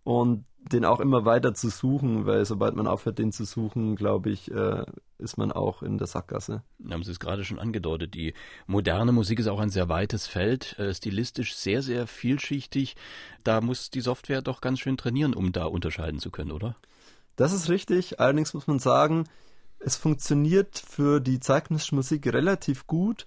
und 0.05 0.45
den 0.71 0.85
auch 0.85 1.01
immer 1.01 1.25
weiter 1.25 1.55
zu 1.55 1.69
suchen, 1.71 2.25
weil 2.27 2.45
sobald 2.45 2.77
man 2.77 2.87
aufhört, 2.87 3.19
den 3.19 3.33
zu 3.33 3.45
suchen, 3.45 3.97
glaube 3.97 4.31
ich, 4.31 4.51
äh, 4.51 4.85
ist 5.19 5.37
man 5.37 5.51
auch 5.51 5.83
in 5.83 5.99
der 5.99 6.07
Sackgasse. 6.07 6.63
Haben 6.89 7.03
Sie 7.03 7.11
es 7.11 7.21
gerade 7.21 7.45
schon 7.45 7.59
angedeutet. 7.59 8.15
Die 8.15 8.35
moderne 8.67 9.13
Musik 9.13 9.41
ist 9.41 9.49
auch 9.49 9.61
ein 9.61 9.71
sehr 9.71 9.89
weites 9.89 10.27
Feld, 10.27 10.79
äh, 10.79 10.95
stilistisch 10.95 11.57
sehr, 11.57 11.83
sehr 11.83 12.07
vielschichtig. 12.07 12.97
Da 13.43 13.61
muss 13.61 13.91
die 13.91 14.01
Software 14.01 14.43
doch 14.43 14.61
ganz 14.61 14.79
schön 14.79 14.97
trainieren, 14.97 15.35
um 15.35 15.53
da 15.53 15.65
unterscheiden 15.65 16.21
zu 16.21 16.31
können, 16.31 16.53
oder? 16.53 16.77
Das 17.37 17.53
ist 17.53 17.69
richtig. 17.69 18.21
Allerdings 18.21 18.55
muss 18.55 18.67
man 18.67 18.79
sagen, 18.79 19.25
es 19.79 19.97
funktioniert 19.97 20.79
für 20.79 21.21
die 21.21 21.41
zeitgenössische 21.41 21.97
Musik 21.97 22.33
relativ 22.33 22.87
gut, 22.87 23.25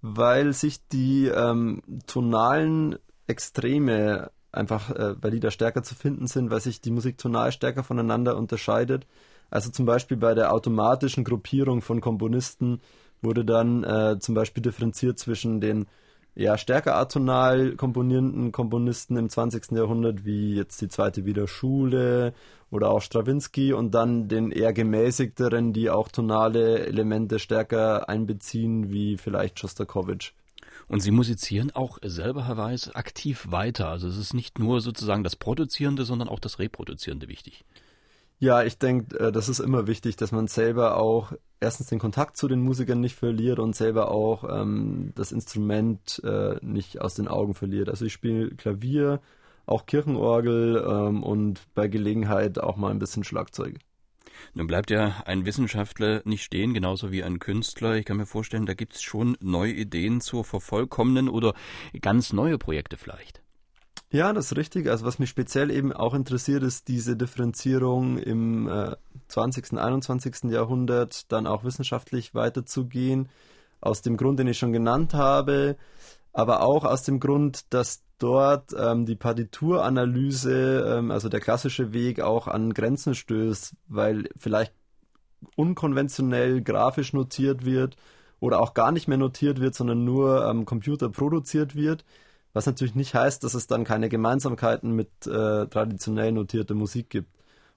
weil 0.00 0.54
sich 0.54 0.86
die 0.88 1.26
ähm, 1.26 1.82
tonalen 2.06 2.98
Extreme 3.26 4.30
einfach, 4.52 4.90
äh, 4.90 5.14
weil 5.20 5.30
die 5.30 5.40
da 5.40 5.50
stärker 5.50 5.82
zu 5.82 5.94
finden 5.94 6.26
sind, 6.26 6.50
weil 6.50 6.60
sich 6.60 6.80
die 6.80 6.90
Musik 6.90 7.18
tonal 7.18 7.52
stärker 7.52 7.84
voneinander 7.84 8.36
unterscheidet. 8.36 9.06
Also 9.50 9.70
zum 9.70 9.86
Beispiel 9.86 10.16
bei 10.16 10.34
der 10.34 10.52
automatischen 10.52 11.24
Gruppierung 11.24 11.82
von 11.82 12.00
Komponisten 12.00 12.80
wurde 13.22 13.44
dann 13.44 13.84
äh, 13.84 14.18
zum 14.18 14.34
Beispiel 14.34 14.62
differenziert 14.62 15.18
zwischen 15.18 15.60
den 15.60 15.86
ja, 16.34 16.56
stärker 16.56 16.96
atonal 16.96 17.74
komponierenden 17.76 18.52
Komponisten 18.52 19.16
im 19.16 19.28
20. 19.28 19.72
Jahrhundert, 19.72 20.24
wie 20.24 20.54
jetzt 20.54 20.80
die 20.80 20.88
zweite 20.88 21.24
Wiener 21.24 21.48
Schule 21.48 22.32
oder 22.70 22.90
auch 22.90 23.02
Stravinsky 23.02 23.72
und 23.72 23.94
dann 23.94 24.28
den 24.28 24.52
eher 24.52 24.72
gemäßigteren, 24.72 25.72
die 25.72 25.90
auch 25.90 26.08
tonale 26.08 26.86
Elemente 26.86 27.40
stärker 27.40 28.08
einbeziehen, 28.08 28.90
wie 28.90 29.16
vielleicht 29.16 29.58
Schostakowitsch. 29.58 30.32
Und 30.90 30.98
Sie 30.98 31.12
musizieren 31.12 31.70
auch 31.70 31.98
selber, 32.02 32.48
Herr 32.48 32.56
Weiß, 32.56 32.96
aktiv 32.96 33.46
weiter. 33.48 33.86
Also 33.90 34.08
es 34.08 34.16
ist 34.16 34.34
nicht 34.34 34.58
nur 34.58 34.80
sozusagen 34.80 35.22
das 35.22 35.36
Produzierende, 35.36 36.04
sondern 36.04 36.28
auch 36.28 36.40
das 36.40 36.58
Reproduzierende 36.58 37.28
wichtig. 37.28 37.64
Ja, 38.40 38.64
ich 38.64 38.76
denke, 38.76 39.16
äh, 39.16 39.30
das 39.30 39.48
ist 39.48 39.60
immer 39.60 39.86
wichtig, 39.86 40.16
dass 40.16 40.32
man 40.32 40.48
selber 40.48 40.96
auch 40.96 41.32
erstens 41.60 41.86
den 41.90 42.00
Kontakt 42.00 42.36
zu 42.36 42.48
den 42.48 42.60
Musikern 42.62 42.98
nicht 42.98 43.14
verliert 43.14 43.60
und 43.60 43.76
selber 43.76 44.10
auch 44.10 44.42
ähm, 44.42 45.12
das 45.14 45.30
Instrument 45.30 46.20
äh, 46.24 46.56
nicht 46.60 47.00
aus 47.00 47.14
den 47.14 47.28
Augen 47.28 47.54
verliert. 47.54 47.88
Also 47.88 48.04
ich 48.04 48.12
spiele 48.12 48.50
Klavier, 48.56 49.20
auch 49.66 49.86
Kirchenorgel 49.86 50.84
ähm, 50.84 51.22
und 51.22 51.60
bei 51.76 51.86
Gelegenheit 51.86 52.58
auch 52.58 52.76
mal 52.76 52.90
ein 52.90 52.98
bisschen 52.98 53.22
Schlagzeug. 53.22 53.78
Nun 54.54 54.66
bleibt 54.66 54.90
ja 54.90 55.22
ein 55.26 55.46
Wissenschaftler 55.46 56.22
nicht 56.24 56.42
stehen, 56.42 56.74
genauso 56.74 57.10
wie 57.12 57.22
ein 57.22 57.38
Künstler. 57.38 57.96
Ich 57.96 58.04
kann 58.04 58.16
mir 58.16 58.26
vorstellen, 58.26 58.66
da 58.66 58.74
gibt 58.74 58.94
es 58.94 59.02
schon 59.02 59.36
neue 59.40 59.72
Ideen 59.72 60.20
zur 60.20 60.44
vervollkommnen 60.44 61.28
oder 61.28 61.54
ganz 62.00 62.32
neue 62.32 62.58
Projekte 62.58 62.96
vielleicht. 62.96 63.42
Ja, 64.12 64.32
das 64.32 64.46
ist 64.46 64.56
richtig. 64.56 64.88
Also 64.88 65.06
was 65.06 65.20
mich 65.20 65.30
speziell 65.30 65.70
eben 65.70 65.92
auch 65.92 66.14
interessiert, 66.14 66.64
ist 66.64 66.88
diese 66.88 67.16
Differenzierung 67.16 68.18
im 68.18 68.68
äh, 68.68 68.96
20., 69.28 69.78
21. 69.78 70.50
Jahrhundert 70.50 71.30
dann 71.30 71.46
auch 71.46 71.62
wissenschaftlich 71.62 72.34
weiterzugehen. 72.34 73.28
Aus 73.80 74.02
dem 74.02 74.16
Grund, 74.16 74.38
den 74.40 74.48
ich 74.48 74.58
schon 74.58 74.72
genannt 74.72 75.14
habe, 75.14 75.76
aber 76.32 76.62
auch 76.62 76.84
aus 76.84 77.02
dem 77.02 77.20
Grund, 77.20 77.72
dass 77.72 78.02
dort 78.18 78.74
ähm, 78.78 79.06
die 79.06 79.16
Partituranalyse, 79.16 80.96
ähm, 80.98 81.10
also 81.10 81.28
der 81.28 81.40
klassische 81.40 81.92
Weg, 81.92 82.20
auch 82.20 82.46
an 82.46 82.74
Grenzen 82.74 83.14
stößt, 83.14 83.74
weil 83.88 84.28
vielleicht 84.36 84.72
unkonventionell 85.56 86.62
grafisch 86.62 87.12
notiert 87.12 87.64
wird 87.64 87.96
oder 88.40 88.60
auch 88.60 88.74
gar 88.74 88.92
nicht 88.92 89.08
mehr 89.08 89.18
notiert 89.18 89.60
wird, 89.60 89.74
sondern 89.74 90.04
nur 90.04 90.44
am 90.44 90.64
Computer 90.66 91.08
produziert 91.08 91.74
wird. 91.74 92.04
Was 92.52 92.66
natürlich 92.66 92.94
nicht 92.94 93.14
heißt, 93.14 93.44
dass 93.44 93.54
es 93.54 93.66
dann 93.66 93.84
keine 93.84 94.08
Gemeinsamkeiten 94.08 94.92
mit 94.92 95.08
äh, 95.26 95.66
traditionell 95.66 96.32
notierter 96.32 96.74
Musik 96.74 97.08
gibt. 97.10 97.28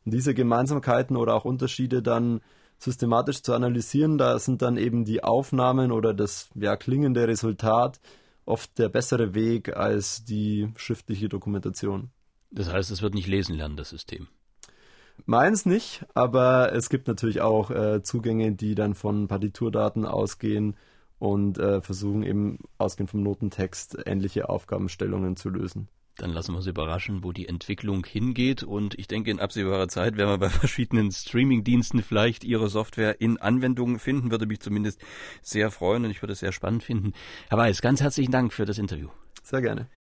Und 0.06 0.14
diese 0.14 0.34
Gemeinsamkeiten 0.34 1.16
oder 1.16 1.36
auch 1.36 1.46
Unterschiede 1.46 2.02
dann 2.02 2.42
systematisch 2.80 3.44
zu 3.44 3.54
analysieren, 3.54 4.18
da 4.18 4.40
sind 4.40 4.62
dann 4.62 4.78
eben 4.78 5.06
die 5.06 5.24
Aufnahmen 5.24 5.92
oder 5.92 6.14
das 6.14 6.50
ja, 6.56 6.76
klingende 6.76 7.28
Resultat 7.28 8.00
oft 8.46 8.78
der 8.78 8.90
bessere 8.90 9.34
Weg 9.34 9.76
als 9.76 10.26
die 10.26 10.70
schriftliche 10.76 11.30
Dokumentation. 11.30 12.12
Das 12.52 12.72
heißt, 12.72 12.92
es 12.92 13.02
wird 13.02 13.14
nicht 13.16 13.28
lesen 13.28 13.56
lernen, 13.56 13.78
das 13.78 13.90
System. 13.90 14.28
Meins 15.26 15.66
nicht, 15.66 16.06
aber 16.14 16.74
es 16.74 16.90
gibt 16.90 17.08
natürlich 17.08 17.42
auch 17.42 17.72
äh, 17.72 18.02
Zugänge, 18.04 18.54
die 18.54 18.76
dann 18.76 18.96
von 18.96 19.28
Partiturdaten 19.28 20.06
ausgehen 20.06 20.76
und 21.20 21.58
äh, 21.58 21.82
versuchen 21.82 22.24
eben 22.24 22.60
ausgehend 22.78 23.12
vom 23.12 23.24
Notentext 23.24 23.98
ähnliche 24.06 24.50
Aufgabenstellungen 24.50 25.36
zu 25.36 25.50
lösen. 25.50 25.88
Dann 26.18 26.32
lassen 26.32 26.54
wir 26.54 26.58
uns 26.58 26.68
überraschen, 26.68 27.24
wo 27.24 27.32
die 27.32 27.48
Entwicklung 27.48 28.06
hingeht. 28.06 28.62
Und 28.62 28.98
ich 29.00 29.08
denke, 29.08 29.32
in 29.32 29.40
absehbarer 29.40 29.88
Zeit 29.88 30.16
werden 30.16 30.30
wir 30.30 30.38
bei 30.38 30.50
verschiedenen 30.52 31.12
Streaming-Diensten 31.12 32.04
vielleicht 32.04 32.44
Ihre 32.44 32.70
Software 32.70 33.20
in 33.20 33.38
Anwendung 33.38 34.00
finden. 34.00 34.32
Würde 34.32 34.46
mich 34.46 34.60
zumindest 34.60 35.02
sehr 35.42 35.72
freuen 35.72 36.06
und 36.06 36.12
ich 36.12 36.22
würde 36.22 36.34
es 36.34 36.40
sehr 36.40 36.52
spannend 36.52 36.84
finden. 36.84 37.14
Herr 37.50 37.58
Weiß, 37.58 37.82
ganz 37.82 38.02
herzlichen 38.02 38.32
Dank 38.32 38.54
für 38.54 38.66
das 38.66 38.78
Interview. 38.78 39.10
Sehr 39.42 39.62
gerne. 39.62 39.88